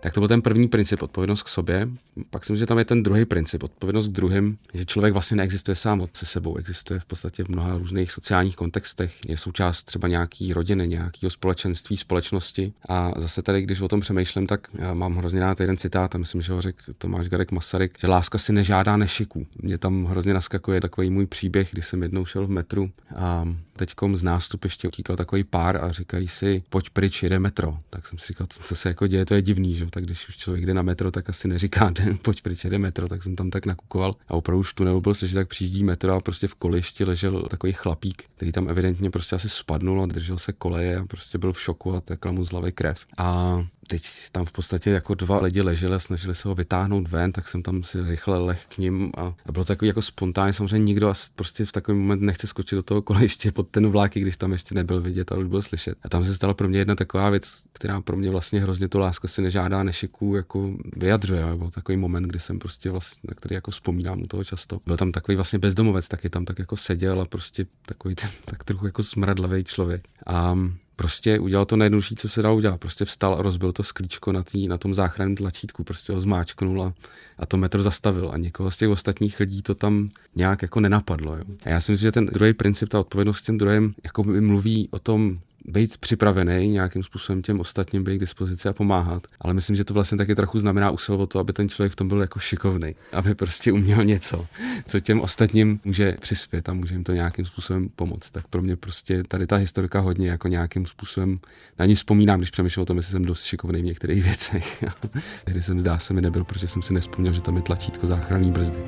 Tak 0.00 0.14
to 0.14 0.20
byl 0.20 0.28
ten 0.28 0.42
první 0.42 0.68
princip, 0.68 1.02
odpovědnost 1.02 1.42
k 1.42 1.48
sobě. 1.48 1.88
Pak 2.30 2.44
si 2.44 2.52
myslím, 2.52 2.62
že 2.62 2.66
tam 2.66 2.78
je 2.78 2.84
ten 2.84 3.02
druhý 3.02 3.24
princip, 3.24 3.62
odpovědnost 3.62 4.08
k 4.08 4.12
druhým, 4.12 4.58
že 4.74 4.86
člověk 4.86 5.12
vlastně 5.12 5.36
neexistuje 5.36 5.74
sám 5.74 6.00
od 6.00 6.16
se 6.16 6.26
sebou, 6.26 6.56
existuje 6.56 7.00
v 7.00 7.04
podstatě 7.04 7.44
v 7.44 7.48
mnoha 7.48 7.78
různých 7.78 8.12
sociálních 8.12 8.56
kontextech, 8.56 9.14
je 9.28 9.36
součást 9.36 9.82
třeba 9.82 10.08
nějaký 10.08 10.52
rodiny, 10.52 10.88
nějakého 10.88 11.30
společenství, 11.30 11.96
společnosti. 11.96 12.72
A 12.88 13.12
zase 13.16 13.42
tady, 13.42 13.62
když 13.62 13.80
o 13.80 13.88
tom 13.88 14.00
přemýšlím, 14.00 14.46
tak 14.46 14.68
já 14.74 14.94
mám 14.94 15.16
hrozně 15.16 15.40
rád 15.40 15.60
jeden 15.60 15.76
citát, 15.76 16.14
a 16.14 16.18
myslím, 16.18 16.42
že 16.42 16.52
ho 16.52 16.60
řekl 16.60 16.92
Tomáš 16.98 17.28
Garek 17.28 17.52
Masaryk, 17.52 17.98
že 18.00 18.06
láska 18.06 18.38
si 18.38 18.52
nežádá 18.52 18.96
nešiků. 18.96 19.46
Mě 19.62 19.78
tam 19.78 20.04
hrozně 20.04 20.34
naskakuje 20.34 20.80
takový 20.80 21.10
můj 21.10 21.26
příběh, 21.26 21.68
když 21.72 21.86
jsem 21.86 22.02
jednou 22.02 22.24
šel 22.24 22.46
v 22.46 22.50
metru 22.50 22.90
a 23.16 23.48
teďkom 23.76 24.16
z 24.16 24.22
nástupiště 24.22 24.88
utíkal 24.88 25.16
takový 25.16 25.44
pár 25.44 25.84
a 25.84 25.92
říkají 25.92 26.28
si, 26.28 26.62
pojď 26.70 26.90
pryč, 26.90 27.22
jede 27.22 27.38
metro. 27.38 27.78
Tak 27.90 28.06
jsem 28.06 28.18
si 28.18 28.26
říkal, 28.26 28.46
co 28.50 28.74
se 28.74 28.88
jako 28.88 29.06
děje, 29.06 29.26
to 29.26 29.34
je 29.34 29.42
divný, 29.42 29.74
že? 29.74 29.85
Tak 29.90 30.04
když 30.04 30.28
už 30.28 30.36
člověk 30.36 30.66
jde 30.66 30.74
na 30.74 30.82
metro, 30.82 31.10
tak 31.10 31.28
asi 31.28 31.48
neříká, 31.48 31.92
pojď 32.22 32.42
pryč, 32.42 32.64
jede 32.64 32.78
metro, 32.78 33.08
tak 33.08 33.22
jsem 33.22 33.36
tam 33.36 33.50
tak 33.50 33.66
nakukoval. 33.66 34.16
A 34.28 34.34
opravdu 34.34 34.60
už 34.60 34.74
tu 34.74 34.84
nebyl 34.84 35.14
že 35.14 35.34
tak 35.34 35.48
přijíždí 35.48 35.84
metro 35.84 36.14
a 36.14 36.20
prostě 36.20 36.48
v 36.48 36.54
kolišti 36.54 37.04
ležel 37.04 37.42
takový 37.42 37.72
chlapík, 37.72 38.22
který 38.36 38.52
tam 38.52 38.68
evidentně 38.68 39.10
prostě 39.10 39.36
asi 39.36 39.48
spadnul 39.48 40.02
a 40.02 40.06
držel 40.06 40.38
se 40.38 40.52
koleje 40.52 40.96
a 40.96 41.04
prostě 41.04 41.38
byl 41.38 41.52
v 41.52 41.60
šoku 41.60 41.94
a 41.94 42.00
tekla 42.00 42.32
mu 42.32 42.44
z 42.44 42.50
hlavy 42.50 42.72
krev. 42.72 42.98
A 43.18 43.58
teď 43.86 44.02
tam 44.32 44.44
v 44.44 44.52
podstatě 44.52 44.90
jako 44.90 45.14
dva 45.14 45.42
lidi 45.42 45.62
leželi 45.62 45.94
a 45.94 45.98
snažili 45.98 46.34
se 46.34 46.48
ho 46.48 46.54
vytáhnout 46.54 47.08
ven, 47.08 47.32
tak 47.32 47.48
jsem 47.48 47.62
tam 47.62 47.82
si 47.82 48.02
rychle 48.02 48.38
leh 48.38 48.66
k 48.68 48.78
ním 48.78 49.12
a, 49.16 49.34
a 49.46 49.52
bylo 49.52 49.64
takový 49.64 49.88
jako 49.88 50.02
spontánně, 50.02 50.52
samozřejmě 50.52 50.86
nikdo 50.86 51.12
prostě 51.34 51.64
v 51.64 51.72
takový 51.72 51.98
moment 51.98 52.22
nechce 52.22 52.46
skočit 52.46 52.76
do 52.76 52.82
toho 52.82 53.02
kolejiště 53.02 53.52
pod 53.52 53.68
ten 53.68 53.88
vlák, 53.88 54.14
když 54.14 54.36
tam 54.36 54.52
ještě 54.52 54.74
nebyl 54.74 55.00
vidět, 55.00 55.32
ale 55.32 55.40
už 55.40 55.48
byl 55.48 55.62
slyšet. 55.62 55.98
A 56.02 56.08
tam 56.08 56.24
se 56.24 56.34
stala 56.34 56.54
pro 56.54 56.68
mě 56.68 56.78
jedna 56.78 56.94
taková 56.94 57.30
věc, 57.30 57.64
která 57.72 58.00
pro 58.00 58.16
mě 58.16 58.30
vlastně 58.30 58.60
hrozně 58.60 58.88
to 58.88 58.98
láska 58.98 59.28
si 59.28 59.42
nežádá 59.42 59.82
nešiku 59.82 60.36
jako 60.36 60.72
vyjadřuje. 60.96 61.44
Byl 61.56 61.70
takový 61.70 61.96
moment, 61.96 62.22
kdy 62.22 62.40
jsem 62.40 62.58
prostě 62.58 62.90
vlastně, 62.90 63.28
na 63.28 63.34
který 63.34 63.54
jako 63.54 63.70
vzpomínám 63.70 64.22
u 64.22 64.26
toho 64.26 64.44
často. 64.44 64.80
Byl 64.86 64.96
tam 64.96 65.12
takový 65.12 65.36
vlastně 65.36 65.58
bezdomovec, 65.58 66.08
taky 66.08 66.30
tam 66.30 66.44
tak 66.44 66.58
jako 66.58 66.76
seděl 66.76 67.20
a 67.20 67.24
prostě 67.24 67.66
takový 67.86 68.14
ten, 68.14 68.30
tak 68.44 68.64
trochu 68.64 68.86
jako 68.86 69.02
smradlavý 69.02 69.64
člověk. 69.64 70.02
A 70.26 70.58
prostě 70.96 71.38
udělal 71.38 71.66
to 71.66 71.76
nejjednodušší, 71.76 72.16
co 72.16 72.28
se 72.28 72.42
dalo 72.42 72.56
udělat. 72.56 72.80
Prostě 72.80 73.04
vstal 73.04 73.34
a 73.34 73.42
rozbil 73.42 73.72
to 73.72 73.82
sklíčko 73.82 74.32
na, 74.32 74.42
tý, 74.42 74.68
na 74.68 74.78
tom 74.78 74.94
záchranném 74.94 75.36
tlačítku, 75.36 75.84
prostě 75.84 76.12
ho 76.12 76.20
zmáčknul 76.20 76.82
a, 76.82 76.92
a 77.38 77.46
to 77.46 77.56
metro 77.56 77.82
zastavil. 77.82 78.30
A 78.32 78.36
někoho 78.36 78.70
z 78.70 78.78
těch 78.78 78.88
ostatních 78.88 79.40
lidí 79.40 79.62
to 79.62 79.74
tam 79.74 80.10
nějak 80.34 80.62
jako 80.62 80.80
nenapadlo. 80.80 81.36
Jo. 81.36 81.44
A 81.64 81.68
já 81.68 81.80
si 81.80 81.92
myslím, 81.92 82.06
že 82.06 82.12
ten 82.12 82.26
druhý 82.26 82.52
princip, 82.52 82.88
ta 82.88 83.00
odpovědnost 83.00 83.42
těm 83.42 83.58
druhým, 83.58 83.94
jako 84.04 84.24
by 84.24 84.40
mluví 84.40 84.88
o 84.90 84.98
tom, 84.98 85.38
být 85.68 85.96
připravený 85.96 86.68
nějakým 86.68 87.02
způsobem 87.02 87.42
těm 87.42 87.60
ostatním 87.60 88.04
být 88.04 88.16
k 88.16 88.20
dispozici 88.20 88.68
a 88.68 88.72
pomáhat. 88.72 89.26
Ale 89.40 89.54
myslím, 89.54 89.76
že 89.76 89.84
to 89.84 89.94
vlastně 89.94 90.18
taky 90.18 90.34
trochu 90.34 90.58
znamená 90.58 90.90
usilovat 90.90 91.28
to, 91.28 91.38
aby 91.38 91.52
ten 91.52 91.68
člověk 91.68 91.92
v 91.92 91.96
tom 91.96 92.08
byl 92.08 92.20
jako 92.20 92.38
šikovný, 92.38 92.94
aby 93.12 93.34
prostě 93.34 93.72
uměl 93.72 94.04
něco, 94.04 94.46
co 94.86 95.00
těm 95.00 95.20
ostatním 95.20 95.80
může 95.84 96.16
přispět 96.20 96.68
a 96.68 96.72
může 96.72 96.94
jim 96.94 97.04
to 97.04 97.12
nějakým 97.12 97.44
způsobem 97.44 97.88
pomoct. 97.96 98.30
Tak 98.30 98.46
pro 98.46 98.62
mě 98.62 98.76
prostě 98.76 99.22
tady 99.22 99.46
ta 99.46 99.56
historika 99.56 100.00
hodně 100.00 100.30
jako 100.30 100.48
nějakým 100.48 100.86
způsobem 100.86 101.38
na 101.78 101.86
ní 101.86 101.94
vzpomínám, 101.94 102.40
když 102.40 102.50
přemýšlím 102.50 102.82
o 102.82 102.86
tom, 102.86 102.96
jestli 102.96 103.12
jsem 103.12 103.24
dost 103.24 103.44
šikovný 103.44 103.82
v 103.82 103.84
některých 103.84 104.24
věcech. 104.24 104.84
Tehdy 105.44 105.62
jsem 105.62 105.80
zdá 105.80 105.98
se 105.98 106.14
mi 106.14 106.22
nebyl, 106.22 106.44
protože 106.44 106.68
jsem 106.68 106.82
si 106.82 106.94
nespomněl, 106.94 107.32
že 107.32 107.40
tam 107.40 107.56
je 107.56 107.62
tlačítko 107.62 108.06
záchranný 108.06 108.52
brzdy. 108.52 108.78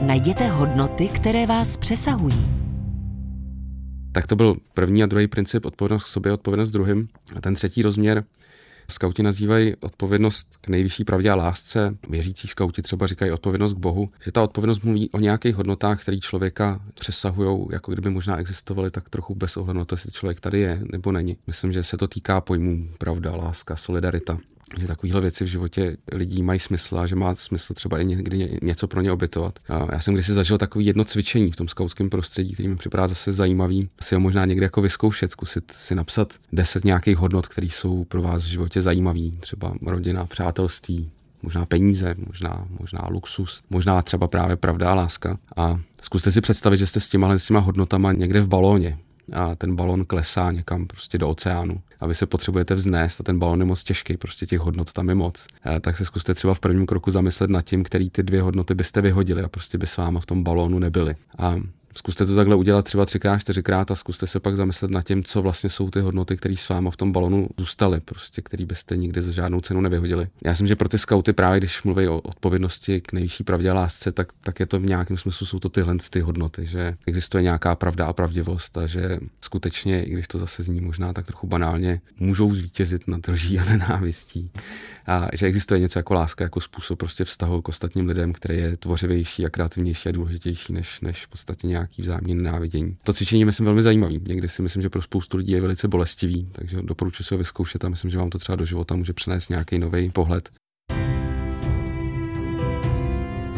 Najděte 0.00 0.48
hodnoty, 0.48 1.08
které 1.08 1.46
vás 1.46 1.76
přesahují 1.76 2.69
Tak 4.12 4.26
to 4.26 4.36
byl 4.36 4.56
první 4.74 5.02
a 5.02 5.06
druhý 5.06 5.26
princip, 5.26 5.64
odpovědnost 5.64 6.04
k 6.04 6.06
sobě, 6.06 6.32
odpovědnost 6.32 6.70
druhým. 6.70 7.08
A 7.36 7.40
ten 7.40 7.54
třetí 7.54 7.82
rozměr 7.82 8.24
Skauti 8.90 9.22
nazývají 9.22 9.76
odpovědnost 9.80 10.56
k 10.60 10.68
nejvyšší 10.68 11.04
pravdě 11.04 11.30
a 11.30 11.34
lásce. 11.34 11.96
Věřící 12.08 12.48
skauti 12.48 12.82
třeba 12.82 13.06
říkají 13.06 13.32
odpovědnost 13.32 13.74
k 13.74 13.78
Bohu, 13.78 14.10
že 14.24 14.32
ta 14.32 14.42
odpovědnost 14.42 14.84
mluví 14.84 15.10
o 15.10 15.18
nějakých 15.18 15.54
hodnotách, 15.54 16.02
které 16.02 16.18
člověka 16.18 16.80
přesahují, 16.94 17.66
jako 17.72 17.92
kdyby 17.92 18.10
možná 18.10 18.36
existovaly 18.36 18.90
tak 18.90 19.08
trochu 19.08 19.34
bez 19.34 19.56
ohledu 19.56 19.78
na 19.78 19.84
to, 19.84 19.94
jestli 19.94 20.12
člověk 20.12 20.40
tady 20.40 20.60
je 20.60 20.80
nebo 20.92 21.12
není. 21.12 21.36
Myslím, 21.46 21.72
že 21.72 21.82
se 21.82 21.96
to 21.96 22.08
týká 22.08 22.40
pojmů 22.40 22.88
pravda, 22.98 23.36
láska, 23.36 23.76
solidarita 23.76 24.38
že 24.78 24.86
takovéhle 24.86 25.20
věci 25.20 25.44
v 25.44 25.46
životě 25.46 25.96
lidí 26.12 26.42
mají 26.42 26.60
smysl 26.60 26.98
a 26.98 27.06
že 27.06 27.16
má 27.16 27.34
smysl 27.34 27.74
třeba 27.74 27.98
i 27.98 28.04
někdy 28.04 28.58
něco 28.62 28.88
pro 28.88 29.00
ně 29.00 29.12
obětovat. 29.12 29.58
A 29.68 29.92
já 29.92 30.00
jsem 30.00 30.14
kdysi 30.14 30.32
zažil 30.32 30.58
takový 30.58 30.86
jedno 30.86 31.04
cvičení 31.04 31.52
v 31.52 31.56
tom 31.56 31.68
skautském 31.68 32.10
prostředí, 32.10 32.54
který 32.54 32.68
mi 32.68 32.76
připadá 32.76 33.08
zase 33.08 33.32
zajímavý. 33.32 33.88
Si 34.02 34.14
ho 34.14 34.20
možná 34.20 34.44
někde 34.44 34.64
jako 34.64 34.82
vyzkoušet, 34.82 35.30
zkusit 35.30 35.72
si 35.72 35.94
napsat 35.94 36.34
deset 36.52 36.84
nějakých 36.84 37.16
hodnot, 37.16 37.46
které 37.46 37.66
jsou 37.66 38.04
pro 38.04 38.22
vás 38.22 38.42
v 38.42 38.46
životě 38.46 38.82
zajímavé. 38.82 39.30
Třeba 39.40 39.74
rodina, 39.82 40.26
přátelství, 40.26 41.10
možná 41.42 41.66
peníze, 41.66 42.14
možná, 42.26 42.66
možná 42.80 43.08
luxus, 43.10 43.62
možná 43.70 44.02
třeba 44.02 44.28
právě 44.28 44.56
pravda 44.56 44.90
a 44.90 44.94
láska. 44.94 45.38
A 45.56 45.80
zkuste 46.02 46.32
si 46.32 46.40
představit, 46.40 46.76
že 46.76 46.86
jste 46.86 47.00
s 47.00 47.08
těma, 47.08 47.38
s 47.38 47.46
těma 47.46 47.60
hodnotama 47.60 48.12
někde 48.12 48.40
v 48.40 48.48
balóně 48.48 48.98
a 49.32 49.54
ten 49.54 49.76
balon 49.76 50.04
klesá 50.04 50.52
někam 50.52 50.86
prostě 50.86 51.18
do 51.18 51.28
oceánu 51.28 51.80
a 52.00 52.06
vy 52.06 52.14
se 52.14 52.26
potřebujete 52.26 52.74
vznést 52.74 53.20
a 53.20 53.24
ten 53.24 53.38
balon 53.38 53.60
je 53.60 53.66
moc 53.66 53.84
těžký, 53.84 54.16
prostě 54.16 54.46
těch 54.46 54.60
hodnot 54.60 54.92
tam 54.92 55.08
je 55.08 55.14
moc. 55.14 55.46
A 55.64 55.80
tak 55.80 55.96
se 55.96 56.04
zkuste 56.04 56.34
třeba 56.34 56.54
v 56.54 56.60
prvním 56.60 56.86
kroku 56.86 57.10
zamyslet 57.10 57.50
nad 57.50 57.62
tím, 57.62 57.84
který 57.84 58.10
ty 58.10 58.22
dvě 58.22 58.42
hodnoty 58.42 58.74
byste 58.74 59.00
vyhodili 59.00 59.42
a 59.42 59.48
prostě 59.48 59.78
by 59.78 59.86
s 59.86 59.96
váma 59.96 60.20
v 60.20 60.26
tom 60.26 60.44
balónu 60.44 60.78
nebyly. 60.78 61.16
A 61.38 61.56
Zkuste 61.96 62.26
to 62.26 62.36
takhle 62.36 62.56
udělat 62.56 62.84
třeba 62.84 63.06
třikrát, 63.06 63.38
čtyřikrát 63.38 63.90
a 63.90 63.94
zkuste 63.94 64.26
se 64.26 64.40
pak 64.40 64.56
zamyslet 64.56 64.90
nad 64.90 65.02
tím, 65.02 65.24
co 65.24 65.42
vlastně 65.42 65.70
jsou 65.70 65.90
ty 65.90 66.00
hodnoty, 66.00 66.36
které 66.36 66.56
s 66.56 66.68
váma 66.68 66.90
v 66.90 66.96
tom 66.96 67.12
balonu 67.12 67.48
zůstaly, 67.58 68.00
prostě, 68.00 68.42
který 68.42 68.64
byste 68.64 68.96
nikdy 68.96 69.22
za 69.22 69.32
žádnou 69.32 69.60
cenu 69.60 69.80
nevyhodili. 69.80 70.28
Já 70.44 70.50
myslím, 70.50 70.66
že 70.66 70.76
pro 70.76 70.88
ty 70.88 70.98
skauty 70.98 71.32
právě, 71.32 71.60
když 71.60 71.82
mluví 71.82 72.08
o 72.08 72.20
odpovědnosti 72.20 73.00
k 73.00 73.12
nejvyšší 73.12 73.44
pravdě 73.44 73.70
a 73.70 73.74
lásce, 73.74 74.12
tak, 74.12 74.28
tak 74.40 74.60
je 74.60 74.66
to 74.66 74.80
v 74.80 74.86
nějakém 74.86 75.16
smyslu, 75.16 75.46
jsou 75.46 75.58
to 75.58 75.68
tyhle 75.68 75.96
ty 76.10 76.20
hodnoty, 76.20 76.66
že 76.66 76.96
existuje 77.06 77.42
nějaká 77.42 77.74
pravda 77.74 78.06
a 78.06 78.12
pravdivost 78.12 78.78
a 78.78 78.86
že 78.86 79.18
skutečně, 79.40 80.04
i 80.04 80.10
když 80.10 80.28
to 80.28 80.38
zase 80.38 80.62
zní 80.62 80.80
možná 80.80 81.12
tak 81.12 81.26
trochu 81.26 81.46
banálně, 81.46 82.00
můžou 82.18 82.54
zvítězit 82.54 83.08
nad 83.08 83.28
lží 83.28 83.58
a 83.58 83.64
nenávistí. 83.64 84.50
A 85.06 85.28
že 85.32 85.46
existuje 85.46 85.80
něco 85.80 85.98
jako 85.98 86.14
láska, 86.14 86.44
jako 86.44 86.60
způsob 86.60 86.98
prostě 86.98 87.24
vztahu 87.24 87.62
k 87.62 87.68
ostatním 87.68 88.06
lidem, 88.06 88.32
který 88.32 88.58
je 88.58 88.76
tvořivější 88.76 89.46
a 89.46 89.50
kreativnější 89.50 90.08
a 90.08 90.12
důležitější 90.12 90.72
než, 90.72 91.00
než 91.00 91.26
v 91.26 91.28
podstatě 91.28 91.68
nějaký 91.80 92.02
vzájemný 92.02 92.34
nenávidění. 92.34 92.96
To 93.04 93.12
cvičení 93.12 93.40
je, 93.40 93.46
myslím, 93.46 93.64
velmi 93.64 93.82
zajímavý. 93.82 94.20
Někdy 94.28 94.48
si 94.48 94.62
myslím, 94.62 94.82
že 94.82 94.90
pro 94.90 95.02
spoustu 95.02 95.36
lidí 95.36 95.52
je 95.52 95.60
velice 95.60 95.88
bolestivý, 95.88 96.48
takže 96.52 96.82
doporučuji 96.82 97.24
si 97.24 97.34
ho 97.34 97.38
vyzkoušet 97.38 97.84
a 97.84 97.88
myslím, 97.88 98.10
že 98.10 98.18
vám 98.18 98.30
to 98.30 98.38
třeba 98.38 98.56
do 98.56 98.64
života 98.64 98.96
může 98.96 99.12
přinést 99.12 99.48
nějaký 99.48 99.78
nový 99.78 100.10
pohled. 100.10 100.50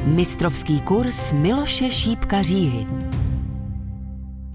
Mistrovský 0.05 0.81
kurz 0.81 1.33
Miloše 1.33 1.91
Šípka 1.91 2.43
Říhy. 2.43 2.87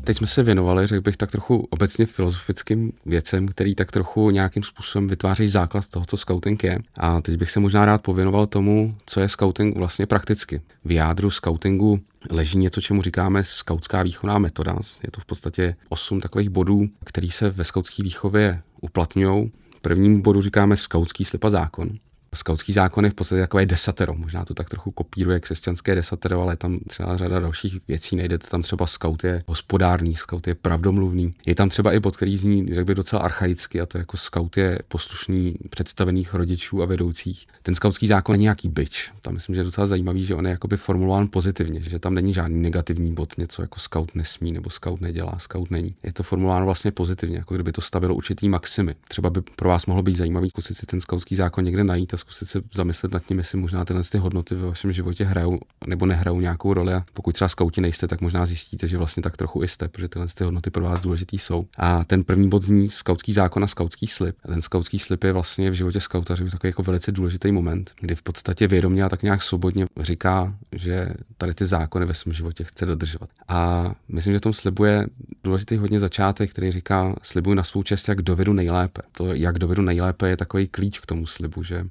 Teď 0.03 0.17
jsme 0.17 0.27
se 0.27 0.43
věnovali, 0.43 0.87
řekl 0.87 1.01
bych, 1.01 1.17
tak 1.17 1.31
trochu 1.31 1.67
obecně 1.69 2.05
filozofickým 2.05 2.91
věcem, 3.05 3.47
který 3.47 3.75
tak 3.75 3.91
trochu 3.91 4.29
nějakým 4.29 4.63
způsobem 4.63 5.07
vytváří 5.07 5.47
základ 5.47 5.87
toho, 5.87 6.05
co 6.05 6.17
scouting 6.17 6.63
je. 6.63 6.79
A 6.97 7.21
teď 7.21 7.37
bych 7.37 7.51
se 7.51 7.59
možná 7.59 7.85
rád 7.85 8.01
pověnoval 8.01 8.47
tomu, 8.47 8.95
co 9.05 9.19
je 9.19 9.29
scouting 9.29 9.77
vlastně 9.77 10.05
prakticky. 10.05 10.61
V 10.85 10.91
jádru 10.91 11.29
scoutingu 11.29 11.99
leží 12.31 12.57
něco, 12.57 12.81
čemu 12.81 13.01
říkáme 13.01 13.43
skautská 13.43 14.03
výchovná 14.03 14.37
metoda. 14.37 14.75
Je 15.03 15.11
to 15.11 15.21
v 15.21 15.25
podstatě 15.25 15.75
osm 15.89 16.21
takových 16.21 16.49
bodů, 16.49 16.89
který 17.05 17.31
se 17.31 17.49
ve 17.49 17.63
skautské 17.63 18.03
výchově 18.03 18.61
uplatňují. 18.81 19.51
Prvním 19.81 20.21
bodu 20.21 20.41
říkáme 20.41 20.77
skautský 20.77 21.25
slib 21.25 21.45
a 21.45 21.49
zákon. 21.49 21.89
Skautský 22.35 22.73
zákon 22.73 23.05
je 23.05 23.11
v 23.11 23.13
podstatě 23.13 23.41
takové 23.41 23.65
desatero. 23.65 24.13
Možná 24.13 24.45
to 24.45 24.53
tak 24.53 24.69
trochu 24.69 24.91
kopíruje 24.91 25.39
křesťanské 25.39 25.95
desatero, 25.95 26.41
ale 26.41 26.53
je 26.53 26.57
tam 26.57 26.79
třeba 26.87 27.17
řada 27.17 27.39
dalších 27.39 27.79
věcí. 27.87 28.15
Najdete 28.15 28.47
tam 28.47 28.61
třeba 28.61 28.87
skaut 28.87 29.23
je 29.23 29.43
hospodárný, 29.47 30.15
skaut 30.15 30.47
je 30.47 30.55
pravdomluvný. 30.55 31.33
Je 31.45 31.55
tam 31.55 31.69
třeba 31.69 31.93
i 31.93 31.99
bod, 31.99 32.17
který 32.17 32.37
zní, 32.37 32.67
řekl 32.67 32.85
bych, 32.85 32.95
docela 32.95 33.21
archaicky, 33.21 33.81
a 33.81 33.85
to 33.85 33.97
jako 33.97 34.17
skaut 34.17 34.57
je 34.57 34.79
poslušný 34.87 35.55
představených 35.69 36.33
rodičů 36.33 36.81
a 36.81 36.85
vedoucích. 36.85 37.47
Ten 37.63 37.75
skautský 37.75 38.07
zákon 38.07 38.35
je 38.35 38.41
nějaký 38.41 38.69
byč. 38.69 39.11
Tam 39.21 39.33
myslím, 39.33 39.55
že 39.55 39.61
je 39.61 39.65
docela 39.65 39.87
zajímavý, 39.87 40.25
že 40.25 40.35
on 40.35 40.45
je 40.45 40.51
jakoby 40.51 40.77
formulován 40.77 41.27
pozitivně, 41.27 41.81
že 41.81 41.99
tam 41.99 42.13
není 42.13 42.33
žádný 42.33 42.61
negativní 42.61 43.13
bod, 43.13 43.37
něco 43.37 43.61
jako 43.61 43.79
skaut 43.79 44.15
nesmí 44.15 44.51
nebo 44.51 44.69
skaut 44.69 45.01
nedělá, 45.01 45.39
skaut 45.39 45.71
není. 45.71 45.95
Je 46.03 46.13
to 46.13 46.23
formulováno 46.23 46.65
vlastně 46.65 46.91
pozitivně, 46.91 47.37
jako 47.37 47.53
kdyby 47.53 47.71
to 47.71 47.81
stavilo 47.81 48.15
určitý 48.15 48.49
maximy. 48.49 48.95
Třeba 49.07 49.29
by 49.29 49.41
pro 49.41 49.69
vás 49.69 49.85
mohlo 49.85 50.03
být 50.03 50.15
zajímavý 50.15 50.49
zkusit 50.49 50.77
si 50.77 50.85
ten 50.85 50.99
skautský 50.99 51.35
zákon 51.35 51.63
někde 51.63 51.83
najít 51.83 52.13
a 52.17 52.19
zkusit 52.19 52.45
se 52.45 52.61
zamyslet 52.73 53.11
nad 53.13 53.25
tím, 53.25 53.37
jestli 53.37 53.57
možná 53.57 53.85
tyhle 53.85 54.03
ty 54.03 54.17
hodnoty 54.17 54.55
ve 54.55 54.67
vašem 54.67 54.93
životě 54.93 55.25
hrajou 55.25 55.59
nebo 55.87 56.05
nehrajou 56.05 56.39
nějakou 56.39 56.73
roli. 56.73 56.93
A 56.93 57.05
pokud 57.13 57.31
třeba 57.31 57.49
skauti 57.49 57.81
nejste, 57.81 58.07
tak 58.07 58.21
možná 58.21 58.45
zjistíte, 58.45 58.87
že 58.87 58.97
vlastně 58.97 59.23
tak 59.23 59.37
trochu 59.37 59.63
jste, 59.63 59.87
protože 59.87 60.07
tyhle 60.07 60.27
ty 60.27 60.43
hodnoty 60.43 60.69
pro 60.69 60.83
vás 60.83 60.99
důležitý 60.99 61.37
jsou. 61.37 61.67
A 61.77 62.03
ten 62.03 62.23
první 62.23 62.49
bod 62.49 62.63
zní 62.63 62.89
skautský 62.89 63.33
zákon 63.33 63.63
a 63.63 63.67
skautský 63.67 64.07
slib. 64.07 64.35
A 64.43 64.47
ten 64.47 64.61
skautský 64.61 64.99
slib 64.99 65.23
je 65.23 65.33
vlastně 65.33 65.71
v 65.71 65.73
životě 65.73 66.01
skautařů 66.01 66.49
takový 66.49 66.69
jako 66.69 66.83
velice 66.83 67.11
důležitý 67.11 67.51
moment, 67.51 67.91
kdy 67.99 68.15
v 68.15 68.21
podstatě 68.21 68.67
vědomě 68.67 69.03
a 69.03 69.09
tak 69.09 69.23
nějak 69.23 69.43
svobodně 69.43 69.87
říká, 69.99 70.55
že 70.71 71.09
tady 71.37 71.53
ty 71.53 71.65
zákony 71.65 72.05
ve 72.05 72.13
svém 72.13 72.33
životě 72.33 72.63
chce 72.63 72.85
dodržovat. 72.85 73.29
A 73.47 73.91
myslím, 74.07 74.33
že 74.33 74.37
v 74.37 74.41
tom 74.41 74.53
slibuje 74.53 75.07
důležitý 75.43 75.77
hodně 75.77 75.99
začátek, 75.99 76.49
který 76.49 76.71
říká, 76.71 77.15
slibuji 77.23 77.53
na 77.53 77.63
svou 77.63 77.83
čest, 77.83 78.07
jak 78.07 78.21
dovedu 78.21 78.53
nejlépe. 78.53 79.01
To, 79.11 79.33
jak 79.33 79.59
dovedu 79.59 79.81
nejlépe, 79.81 80.29
je 80.29 80.37
takový 80.37 80.67
klíč 80.67 80.99
k 80.99 81.05
tomu 81.05 81.25
slibu, 81.25 81.63
že 81.63 81.85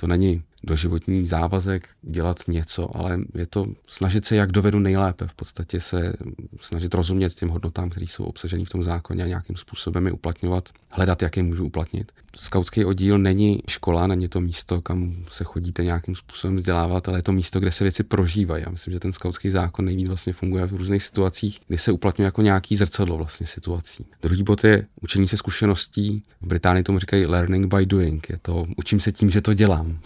to 0.00 0.06
není 0.06 0.42
doživotní 0.64 1.26
závazek 1.26 1.88
dělat 2.02 2.38
něco, 2.48 2.96
ale 2.96 3.18
je 3.34 3.46
to 3.46 3.66
snažit 3.88 4.24
se, 4.24 4.36
jak 4.36 4.52
dovedu 4.52 4.78
nejlépe, 4.78 5.26
v 5.26 5.34
podstatě 5.34 5.80
se 5.80 6.12
snažit 6.60 6.94
rozumět 6.94 7.34
těm 7.34 7.48
hodnotám, 7.48 7.90
které 7.90 8.06
jsou 8.06 8.24
obsaženy 8.24 8.64
v 8.64 8.70
tom 8.70 8.84
zákoně 8.84 9.24
a 9.24 9.26
nějakým 9.26 9.56
způsobem 9.56 10.06
je 10.06 10.12
uplatňovat, 10.12 10.68
hledat, 10.92 11.22
jak 11.22 11.36
je 11.36 11.42
můžu 11.42 11.66
uplatnit. 11.66 12.12
Skautský 12.36 12.84
oddíl 12.84 13.18
není 13.18 13.62
škola, 13.68 14.06
není 14.06 14.28
to 14.28 14.40
místo, 14.40 14.82
kam 14.82 15.24
se 15.30 15.44
chodíte 15.44 15.84
nějakým 15.84 16.14
způsobem 16.14 16.56
vzdělávat, 16.56 17.08
ale 17.08 17.18
je 17.18 17.22
to 17.22 17.32
místo, 17.32 17.60
kde 17.60 17.72
se 17.72 17.84
věci 17.84 18.02
prožívají. 18.02 18.64
Já 18.66 18.70
myslím, 18.70 18.92
že 18.92 19.00
ten 19.00 19.12
skautský 19.12 19.50
zákon 19.50 19.84
nejvíc 19.84 20.08
vlastně 20.08 20.32
funguje 20.32 20.66
v 20.66 20.72
různých 20.72 21.02
situacích, 21.02 21.60
kdy 21.68 21.78
se 21.78 21.92
uplatňuje 21.92 22.24
jako 22.24 22.42
nějaký 22.42 22.76
zrcadlo 22.76 23.16
vlastně 23.16 23.46
situací. 23.46 24.06
Druhý 24.22 24.42
bod 24.42 24.64
je 24.64 24.86
učení 25.02 25.28
se 25.28 25.36
zkušeností. 25.36 26.22
V 26.40 26.46
Británii 26.46 26.82
tomu 26.82 26.98
říkají 26.98 27.26
learning 27.26 27.74
by 27.74 27.86
doing. 27.86 28.30
Je 28.30 28.38
to 28.42 28.66
učím 28.76 29.00
se 29.00 29.12
tím, 29.12 29.30
že 29.30 29.40
to 29.40 29.54
dělám. 29.54 29.98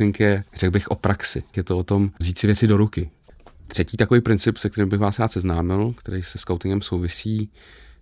Scouting 0.00 0.20
je, 0.20 0.44
řekl 0.54 0.70
bych, 0.70 0.88
o 0.88 0.94
praxi. 0.94 1.42
Je 1.56 1.64
to 1.64 1.78
o 1.78 1.82
tom 1.82 2.10
vzít 2.20 2.38
si 2.38 2.46
věci 2.46 2.66
do 2.66 2.76
ruky. 2.76 3.10
Třetí 3.66 3.96
takový 3.96 4.20
princip, 4.20 4.56
se 4.56 4.70
kterým 4.70 4.88
bych 4.88 5.00
vás 5.00 5.18
rád 5.18 5.28
seznámil, 5.28 5.94
který 5.96 6.22
se 6.22 6.38
scoutingem 6.38 6.82
souvisí, 6.82 7.50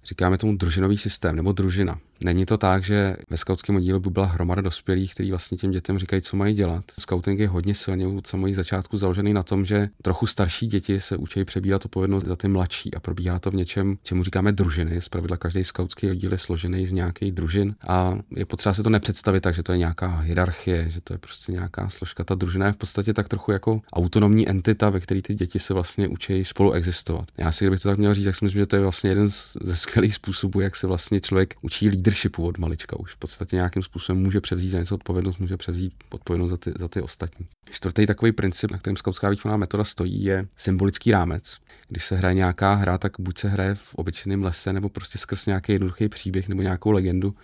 říkáme 0.05 0.39
tomu 0.39 0.57
družinový 0.57 0.99
systém 0.99 1.37
nebo 1.37 1.53
družina. 1.53 1.99
Není 2.25 2.47
to 2.47 2.59
tak, 2.59 2.85
že 2.85 3.17
ve 3.31 3.37
skautském 3.37 3.77
oddílu 3.77 4.01
by 4.01 4.11
byla 4.11 4.27
hromada 4.27 4.63
dospělých, 4.63 5.15
kteří 5.15 5.31
vlastně 5.31 5.59
těm 5.59 5.71
dětem 5.71 5.99
říkají, 5.99 6.23
co 6.23 6.37
mají 6.37 6.55
dělat. 6.55 6.85
Scouting 6.99 7.41
je 7.41 7.49
hodně 7.49 7.75
silně 7.75 8.07
od 8.07 8.27
samého 8.27 8.55
začátku 8.55 8.97
založený 8.97 9.33
na 9.33 9.43
tom, 9.43 9.65
že 9.65 9.89
trochu 10.03 10.27
starší 10.27 10.67
děti 10.67 11.01
se 11.01 11.17
učí 11.17 11.45
přebírat 11.45 11.85
odpovědnost 11.85 12.25
za 12.25 12.37
ty 12.37 12.49
mladší 12.49 12.95
a 12.95 13.01
probíhá 13.01 13.39
to 13.39 13.51
v 13.51 13.55
něčem, 13.55 13.99
čemu 14.03 14.25
říkáme 14.25 14.53
družiny. 14.53 15.01
Zpravidla 15.01 15.37
každý 15.37 15.65
skautský 15.65 16.11
oddíl 16.11 16.33
je 16.33 16.39
složený 16.39 16.87
z 16.87 16.93
nějakých 16.93 17.33
družin 17.33 17.75
a 17.89 18.19
je 18.37 18.45
potřeba 18.45 18.73
se 18.73 18.83
to 18.83 18.91
nepředstavit 18.91 19.43
tak, 19.43 19.55
že 19.55 19.63
to 19.63 19.73
je 19.73 19.79
nějaká 19.79 20.17
hierarchie, 20.17 20.91
že 20.91 21.01
to 21.01 21.15
je 21.15 21.19
prostě 21.19 21.53
nějaká 21.53 21.89
složka. 21.89 22.25
Ta 22.25 22.35
družina 22.35 22.67
je 22.67 22.73
v 22.73 22.77
podstatě 22.77 23.15
tak 23.15 23.29
trochu 23.29 23.53
jako 23.53 23.81
autonomní 23.93 24.49
entita, 24.49 24.91
ve 24.91 25.01
které 25.01 25.23
ty 25.23 25.35
děti 25.35 25.59
se 25.59 25.75
vlastně 25.75 26.09
učí 26.09 26.45
spolu 26.45 26.73
existovat. 26.73 27.29
Já 27.39 27.53
si, 27.53 27.65
kdybych 27.65 27.81
to 27.81 27.89
tak 27.89 27.99
měl 27.99 28.15
říct, 28.15 28.25
tak 28.25 28.37
si 28.37 28.45
myslím, 28.45 28.63
že 28.63 28.67
to 28.67 28.77
je 28.77 28.83
vlastně 28.83 29.11
jeden 29.11 29.29
ze 29.63 29.77
skvělých 29.77 30.15
způsobů, 30.15 30.61
jak 30.61 30.77
se 30.77 30.87
vlastně 30.87 31.21
člověk 31.21 31.55
učí 31.63 31.89
lídr 31.89 32.08
leadershipu 32.09 32.47
od 32.47 32.59
malička. 32.59 33.01
Už 33.01 33.15
v 33.15 33.19
podstatě 33.19 33.57
nějakým 33.57 33.83
způsobem 33.83 34.23
může 34.23 34.41
převzít 34.41 34.69
za 34.69 34.79
něco 34.79 34.95
odpovědnost, 34.95 35.39
může 35.39 35.57
převzít 35.57 35.93
odpovědnost 36.11 36.51
za 36.51 36.57
ty, 36.57 36.73
za 36.79 36.89
ty 36.89 37.03
ostatní. 37.03 37.47
Čtvrtý 37.71 38.07
takový 38.07 38.33
princip, 38.33 38.71
na 38.71 38.79
kterém 38.79 38.97
skautská 38.97 39.31
výchovná 39.31 39.57
metoda 39.57 39.85
stojí, 39.85 40.25
je 40.25 40.47
symbolický 40.57 41.11
rámec. 41.11 41.59
Když 41.89 42.05
se 42.05 42.17
hraje 42.17 42.35
nějaká 42.35 42.75
hra, 42.75 42.99
tak 42.99 43.13
buď 43.19 43.39
se 43.39 43.49
hraje 43.49 43.75
v 43.75 43.95
obyčejném 43.95 44.45
lese, 44.45 44.73
nebo 44.73 44.89
prostě 44.89 45.19
skrz 45.19 45.47
nějaký 45.47 45.73
jednoduchý 45.73 46.09
příběh 46.09 46.49
nebo 46.49 46.63
nějakou 46.63 46.91
legendu. 46.91 47.35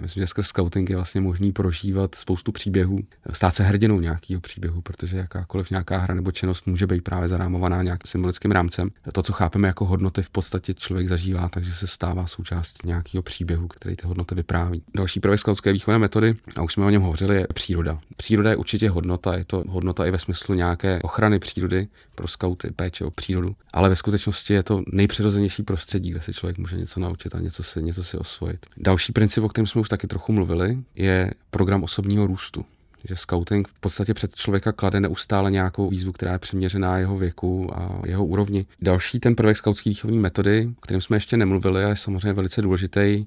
Myslím, 0.00 0.20
že 0.20 0.26
skrz 0.26 0.46
scouting 0.46 0.90
je 0.90 0.96
vlastně 0.96 1.20
možný 1.20 1.52
prožívat 1.52 2.14
spoustu 2.14 2.52
příběhů, 2.52 2.98
stát 3.32 3.54
se 3.54 3.64
hrdinou 3.64 4.00
nějakého 4.00 4.40
příběhu, 4.40 4.80
protože 4.80 5.16
jakákoliv 5.16 5.70
nějaká 5.70 5.98
hra 5.98 6.14
nebo 6.14 6.32
činnost 6.32 6.66
může 6.66 6.86
být 6.86 7.04
právě 7.04 7.28
zarámovaná 7.28 7.82
nějakým 7.82 8.10
symbolickým 8.10 8.50
rámcem. 8.50 8.90
To, 9.12 9.22
co 9.22 9.32
chápeme 9.32 9.68
jako 9.68 9.84
hodnoty, 9.84 10.22
v 10.22 10.30
podstatě 10.30 10.74
člověk 10.74 11.08
zažívá, 11.08 11.48
takže 11.48 11.74
se 11.74 11.86
stává 11.86 12.26
součástí 12.26 12.78
nějakého 12.84 13.22
příběhu, 13.22 13.68
který 13.68 13.96
ty 13.96 14.06
hodnoty 14.06 14.34
vypráví. 14.34 14.82
Další 14.94 15.20
prvek 15.20 15.40
skautské 15.40 15.72
výchovné 15.72 15.98
metody, 15.98 16.34
a 16.56 16.62
už 16.62 16.72
jsme 16.72 16.84
o 16.84 16.90
něm 16.90 17.02
hovořili, 17.02 17.36
je 17.36 17.46
příroda. 17.54 17.98
Příroda 18.16 18.50
je 18.50 18.56
určitě 18.56 18.90
hodnota, 18.90 19.36
je 19.36 19.44
to 19.44 19.64
hodnota 19.68 20.06
i 20.06 20.10
ve 20.10 20.18
smyslu 20.18 20.54
nějaké 20.54 21.00
ochrany 21.02 21.38
přírody 21.38 21.88
pro 22.14 22.28
skauty, 22.28 22.70
péče 22.70 23.04
o 23.04 23.10
přírodu, 23.10 23.56
ale 23.72 23.88
ve 23.88 23.96
skutečnosti 23.96 24.54
je 24.54 24.62
to 24.62 24.82
nejpřirozenější 24.92 25.62
prostředí, 25.62 26.10
kde 26.10 26.20
se 26.20 26.32
člověk 26.32 26.58
může 26.58 26.76
něco 26.76 27.00
naučit 27.00 27.34
a 27.34 27.40
něco 27.40 27.62
si, 27.62 27.82
něco 27.82 28.04
si 28.04 28.18
osvojit. 28.18 28.66
Další 28.76 29.12
princip, 29.12 29.44
o 29.44 29.48
kterém 29.48 29.66
jsme 29.66 29.80
už 29.86 29.90
taky 29.90 30.06
trochu 30.06 30.32
mluvili, 30.32 30.78
je 30.94 31.30
program 31.50 31.82
osobního 31.82 32.26
růstu 32.26 32.64
že 33.08 33.16
scouting 33.16 33.68
v 33.68 33.80
podstatě 33.80 34.14
před 34.14 34.34
člověka 34.34 34.72
klade 34.72 35.00
neustále 35.00 35.50
nějakou 35.50 35.88
výzvu, 35.88 36.12
která 36.12 36.32
je 36.32 36.38
přiměřená 36.38 36.98
jeho 36.98 37.18
věku 37.18 37.70
a 37.74 38.02
jeho 38.06 38.26
úrovni. 38.26 38.66
Další 38.82 39.20
ten 39.20 39.34
prvek 39.34 39.56
skautské 39.56 39.90
výchovní 39.90 40.18
metody, 40.18 40.68
o 40.78 40.80
kterém 40.80 41.00
jsme 41.00 41.16
ještě 41.16 41.36
nemluvili 41.36 41.84
a 41.84 41.88
je 41.88 41.96
samozřejmě 41.96 42.32
velice 42.32 42.62
důležitý, 42.62 43.26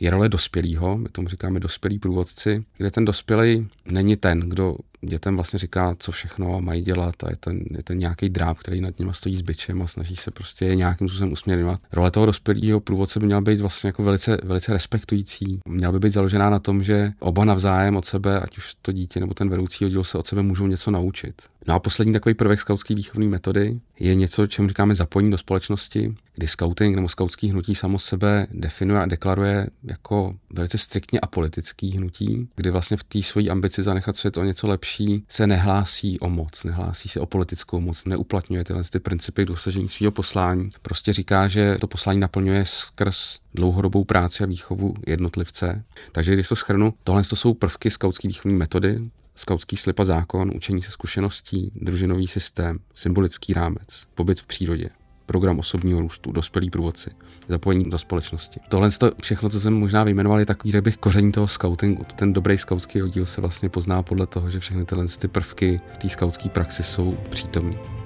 je 0.00 0.10
role 0.10 0.28
dospělého, 0.28 0.98
my 0.98 1.08
tomu 1.08 1.28
říkáme 1.28 1.60
dospělí 1.60 1.98
průvodci, 1.98 2.64
kde 2.78 2.90
ten 2.90 3.04
dospělý 3.04 3.68
není 3.86 4.16
ten, 4.16 4.40
kdo 4.40 4.76
dětem 5.06 5.34
vlastně 5.34 5.58
říká, 5.58 5.96
co 5.98 6.12
všechno 6.12 6.60
mají 6.60 6.82
dělat 6.82 7.24
a 7.24 7.30
je 7.30 7.36
ten, 7.36 7.60
je 7.70 7.82
ten 7.82 7.98
nějaký 7.98 8.28
dráb, 8.28 8.58
který 8.58 8.80
nad 8.80 8.98
nimi 8.98 9.14
stojí 9.14 9.36
s 9.36 9.40
byčem 9.40 9.82
a 9.82 9.86
snaží 9.86 10.16
se 10.16 10.30
prostě 10.30 10.64
je 10.64 10.76
nějakým 10.76 11.08
způsobem 11.08 11.32
usměrňovat. 11.32 11.80
Role 11.92 12.10
toho 12.10 12.26
dospělého 12.26 12.80
průvodce 12.80 13.20
by 13.20 13.26
měla 13.26 13.40
být 13.40 13.60
vlastně 13.60 13.88
jako 13.88 14.02
velice, 14.02 14.38
velice 14.42 14.72
respektující. 14.72 15.60
Měla 15.68 15.92
by 15.92 15.98
být 15.98 16.12
založená 16.12 16.50
na 16.50 16.58
tom, 16.58 16.82
že 16.82 17.12
oba 17.18 17.44
navzájem 17.44 17.96
od 17.96 18.04
sebe, 18.04 18.40
ať 18.40 18.58
už 18.58 18.74
to 18.82 18.92
dítě 18.92 19.20
nebo 19.20 19.34
ten 19.34 19.48
vedoucí 19.48 19.84
oddíl 19.84 20.04
se 20.04 20.18
od 20.18 20.26
sebe 20.26 20.42
můžou 20.42 20.66
něco 20.66 20.90
naučit. 20.90 21.42
No 21.68 21.74
a 21.74 21.78
poslední 21.78 22.12
takový 22.12 22.34
prvek 22.34 22.60
skautské 22.60 22.94
výchovné 22.94 23.28
metody 23.28 23.80
je 23.98 24.14
něco, 24.14 24.46
čemu 24.46 24.68
říkáme 24.68 24.94
zapojení 24.94 25.30
do 25.30 25.38
společnosti, 25.38 26.14
kdy 26.34 26.48
scouting 26.48 26.96
nebo 26.96 27.08
skautský 27.08 27.50
hnutí 27.50 27.74
samo 27.74 27.98
sebe 27.98 28.46
definuje 28.50 29.02
a 29.02 29.06
deklaruje 29.06 29.66
jako 29.84 30.34
velice 30.50 30.78
striktně 30.78 31.20
apolitický 31.20 31.90
hnutí, 31.90 32.48
kdy 32.56 32.70
vlastně 32.70 32.96
v 32.96 33.04
té 33.04 33.22
své 33.22 33.48
ambici 33.48 33.82
zanechat 33.82 34.16
svět 34.16 34.36
o 34.36 34.44
něco 34.44 34.66
lepší 34.66 34.93
se 35.28 35.46
nehlásí 35.46 36.20
o 36.20 36.28
moc, 36.28 36.64
nehlásí 36.64 37.08
se 37.08 37.20
o 37.20 37.26
politickou 37.26 37.80
moc, 37.80 38.04
neuplatňuje 38.04 38.64
tyhle 38.64 38.82
ty 38.84 38.98
principy 38.98 39.44
k 39.44 39.48
dosažení 39.48 39.88
svého 39.88 40.12
poslání. 40.12 40.70
Prostě 40.82 41.12
říká, 41.12 41.48
že 41.48 41.76
to 41.80 41.86
poslání 41.86 42.20
naplňuje 42.20 42.64
skrz 42.66 43.38
dlouhodobou 43.54 44.04
práci 44.04 44.42
a 44.42 44.46
výchovu 44.46 44.94
jednotlivce. 45.06 45.84
Takže 46.12 46.32
když 46.32 46.48
to 46.48 46.56
schrnu, 46.56 46.94
tohle 47.04 47.22
to 47.22 47.36
jsou 47.36 47.54
prvky 47.54 47.90
skautské 47.90 48.28
výchovní 48.28 48.58
metody, 48.58 49.10
skautský 49.34 49.76
slip 49.76 50.00
a 50.00 50.04
zákon, 50.04 50.52
učení 50.54 50.82
se 50.82 50.90
zkušeností, 50.90 51.72
družinový 51.74 52.26
systém, 52.26 52.78
symbolický 52.94 53.52
rámec, 53.52 54.06
pobyt 54.14 54.40
v 54.40 54.46
přírodě, 54.46 54.90
program 55.26 55.58
osobního 55.58 56.00
růstu, 56.00 56.32
dospělí 56.32 56.70
průvodci, 56.70 57.10
zapojení 57.48 57.90
do 57.90 57.98
společnosti. 57.98 58.60
Tohle 58.68 58.90
to 58.90 59.12
všechno, 59.22 59.48
co 59.48 59.60
jsem 59.60 59.74
možná 59.74 60.04
vyjmenoval, 60.04 60.38
je 60.38 60.46
takový, 60.46 60.72
řekl 60.72 60.84
bych, 60.84 60.96
koření 60.96 61.32
toho 61.32 61.48
scoutingu. 61.48 62.06
Ten 62.16 62.32
dobrý 62.32 62.58
skautský 62.58 63.02
oddíl 63.02 63.26
se 63.26 63.40
vlastně 63.40 63.68
pozná 63.68 64.02
podle 64.02 64.26
toho, 64.26 64.50
že 64.50 64.60
všechny 64.60 64.84
tyhle 64.84 65.06
ty 65.06 65.28
prvky 65.28 65.80
té 66.00 66.08
skautské 66.08 66.48
praxi 66.48 66.82
jsou 66.82 67.18
přítomné. 67.30 68.03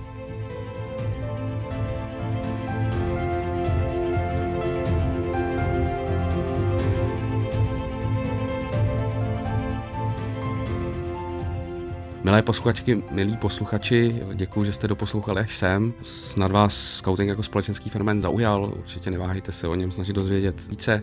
Milé 12.29 12.43
posluchačky, 12.43 13.03
milí 13.11 13.37
posluchači, 13.37 14.23
děkuji, 14.35 14.65
že 14.65 14.73
jste 14.73 14.89
doposlouchali 14.89 15.41
až 15.41 15.57
sem. 15.57 15.93
Snad 16.03 16.51
vás 16.51 16.97
scouting 16.97 17.29
jako 17.29 17.43
společenský 17.43 17.91
fenomén 17.91 18.21
zaujal, 18.21 18.73
určitě 18.79 19.11
neváhejte 19.11 19.53
se 19.53 19.69
o 19.69 19.75
něm 19.75 19.91
snažit 19.91 20.13
dozvědět 20.13 20.69
více. 20.69 21.03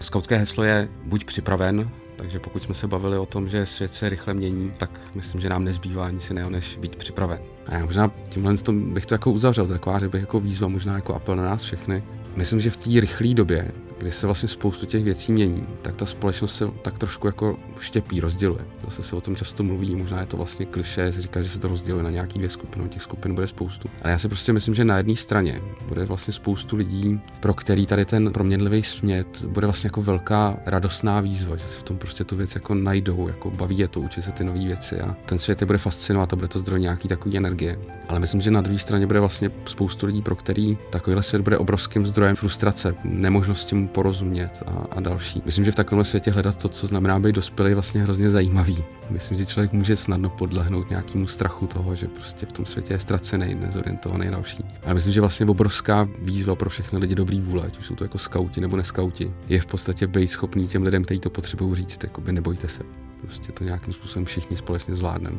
Skautské 0.00 0.36
heslo 0.36 0.64
je 0.64 0.88
buď 1.04 1.24
připraven, 1.24 1.90
takže 2.16 2.38
pokud 2.38 2.62
jsme 2.62 2.74
se 2.74 2.86
bavili 2.86 3.18
o 3.18 3.26
tom, 3.26 3.48
že 3.48 3.66
svět 3.66 3.92
se 3.94 4.08
rychle 4.08 4.34
mění, 4.34 4.72
tak 4.76 5.00
myslím, 5.14 5.40
že 5.40 5.48
nám 5.48 5.64
nezbývá 5.64 6.10
nic 6.10 6.30
jiného, 6.30 6.50
než 6.50 6.76
být 6.76 6.96
připraven. 6.96 7.38
A 7.66 7.74
já 7.74 7.84
možná 7.84 8.10
tímhle 8.28 8.54
bych 8.72 9.06
to 9.06 9.14
jako 9.14 9.32
uzavřel, 9.32 9.66
taková, 9.66 9.98
že 9.98 10.08
bych 10.08 10.20
jako 10.20 10.40
výzva, 10.40 10.68
možná 10.68 10.94
jako 10.94 11.14
apel 11.14 11.36
na 11.36 11.44
nás 11.44 11.62
všechny. 11.62 12.02
Myslím, 12.36 12.60
že 12.60 12.70
v 12.70 12.76
té 12.76 13.00
rychlé 13.00 13.34
době, 13.34 13.72
kdy 13.98 14.12
se 14.12 14.26
vlastně 14.26 14.48
spoustu 14.48 14.86
těch 14.86 15.04
věcí 15.04 15.32
mění, 15.32 15.66
tak 15.82 15.96
ta 15.96 16.06
společnost 16.06 16.54
se 16.56 16.68
tak 16.82 16.98
trošku 16.98 17.26
jako 17.26 17.58
štěpí, 17.80 18.20
rozděluje. 18.20 18.64
Zase 18.84 19.02
se 19.02 19.16
o 19.16 19.20
tom 19.20 19.36
často 19.36 19.62
mluví, 19.62 19.94
možná 19.94 20.20
je 20.20 20.26
to 20.26 20.36
vlastně 20.36 20.66
kliše, 20.66 21.12
se 21.12 21.20
říká, 21.20 21.42
že 21.42 21.48
se 21.48 21.58
to 21.58 21.68
rozděluje 21.68 22.04
na 22.04 22.10
nějaký 22.10 22.38
dvě 22.38 22.50
skupiny, 22.50 22.88
těch 22.88 23.02
skupin 23.02 23.34
bude 23.34 23.46
spoustu. 23.46 23.88
Ale 24.02 24.12
já 24.12 24.18
si 24.18 24.28
prostě 24.28 24.52
myslím, 24.52 24.74
že 24.74 24.84
na 24.84 24.96
jedné 24.96 25.16
straně 25.16 25.60
bude 25.88 26.04
vlastně 26.04 26.32
spoustu 26.32 26.76
lidí, 26.76 27.20
pro 27.40 27.54
který 27.54 27.86
tady 27.86 28.04
ten 28.04 28.32
proměnlivý 28.32 28.82
smět 28.82 29.42
bude 29.42 29.66
vlastně 29.66 29.88
jako 29.88 30.02
velká 30.02 30.56
radostná 30.66 31.20
výzva, 31.20 31.56
že 31.56 31.68
si 31.68 31.78
v 31.78 31.82
tom 31.82 31.98
prostě 31.98 32.24
tu 32.24 32.36
věc 32.36 32.54
jako 32.54 32.74
najdou, 32.74 33.28
jako 33.28 33.50
baví 33.50 33.78
je 33.78 33.88
to, 33.88 34.00
učit 34.00 34.22
se 34.22 34.32
ty 34.32 34.44
nové 34.44 34.64
věci 34.64 35.00
a 35.00 35.16
ten 35.26 35.38
svět 35.38 35.60
je 35.60 35.66
bude 35.66 35.78
fascinovat 35.78 36.32
a 36.32 36.36
bude 36.36 36.48
to 36.48 36.58
zdroj 36.58 36.80
nějaký 36.80 37.08
takový 37.08 37.36
energie. 37.36 37.78
Ale 38.08 38.20
myslím, 38.20 38.40
že 38.40 38.50
na 38.50 38.60
druhé 38.60 38.78
straně 38.78 39.06
bude 39.06 39.20
vlastně 39.20 39.50
spoustu 39.66 40.06
lidí, 40.06 40.22
pro 40.22 40.36
který 40.36 40.78
takovýhle 40.90 41.22
svět 41.22 41.42
bude 41.42 41.58
obrovským 41.58 42.06
zdrojem 42.06 42.36
frustrace, 42.36 42.94
nemožnosti 43.04 43.83
porozumět 43.88 44.62
a, 44.66 44.86
a 44.90 45.00
další. 45.00 45.42
Myslím, 45.44 45.64
že 45.64 45.72
v 45.72 45.74
takovém 45.74 46.04
světě 46.04 46.30
hledat 46.30 46.58
to, 46.58 46.68
co 46.68 46.86
znamená 46.86 47.20
být 47.20 47.34
dospělý, 47.34 47.70
je 47.70 47.74
vlastně 47.74 48.02
hrozně 48.02 48.30
zajímavý. 48.30 48.84
Myslím, 49.10 49.38
že 49.38 49.46
člověk 49.46 49.72
může 49.72 49.96
snadno 49.96 50.30
podlehnout 50.30 50.90
nějakému 50.90 51.26
strachu 51.26 51.66
toho, 51.66 51.94
že 51.94 52.08
prostě 52.08 52.46
v 52.46 52.52
tom 52.52 52.66
světě 52.66 52.94
je 52.94 52.98
ztracený, 52.98 53.54
nezorientovaný 53.54 54.30
další. 54.30 54.64
Ale 54.84 54.94
myslím, 54.94 55.12
že 55.12 55.20
vlastně 55.20 55.46
obrovská 55.46 56.08
výzva 56.18 56.54
pro 56.54 56.70
všechny 56.70 56.98
lidi 56.98 57.14
dobrý 57.14 57.40
vůle, 57.40 57.62
ať 57.66 57.78
už 57.78 57.86
jsou 57.86 57.94
to 57.94 58.04
jako 58.04 58.18
skauti 58.18 58.60
nebo 58.60 58.76
neskauti, 58.76 59.30
je 59.48 59.60
v 59.60 59.66
podstatě 59.66 60.06
být 60.06 60.28
schopný 60.28 60.68
těm 60.68 60.82
lidem, 60.82 61.04
kteří 61.04 61.20
to 61.20 61.30
potřebují 61.30 61.74
říct, 61.74 62.04
jakoby 62.04 62.32
nebojte 62.32 62.68
se. 62.68 62.82
Prostě 63.20 63.52
to 63.52 63.64
nějakým 63.64 63.92
způsobem 63.92 64.24
všichni 64.24 64.56
společně 64.56 64.94
zvládneme. 64.94 65.38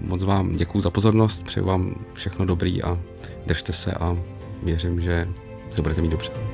Moc 0.00 0.22
vám 0.22 0.56
děkuji 0.56 0.80
za 0.80 0.90
pozornost, 0.90 1.44
přeju 1.44 1.66
vám 1.66 1.94
všechno 2.14 2.46
dobrý 2.46 2.82
a 2.82 2.98
držte 3.46 3.72
se 3.72 3.92
a 3.92 4.16
věřím, 4.62 5.00
že 5.00 5.28
se 5.70 5.82
budete 5.82 6.02
mít 6.02 6.10
dobře. 6.10 6.53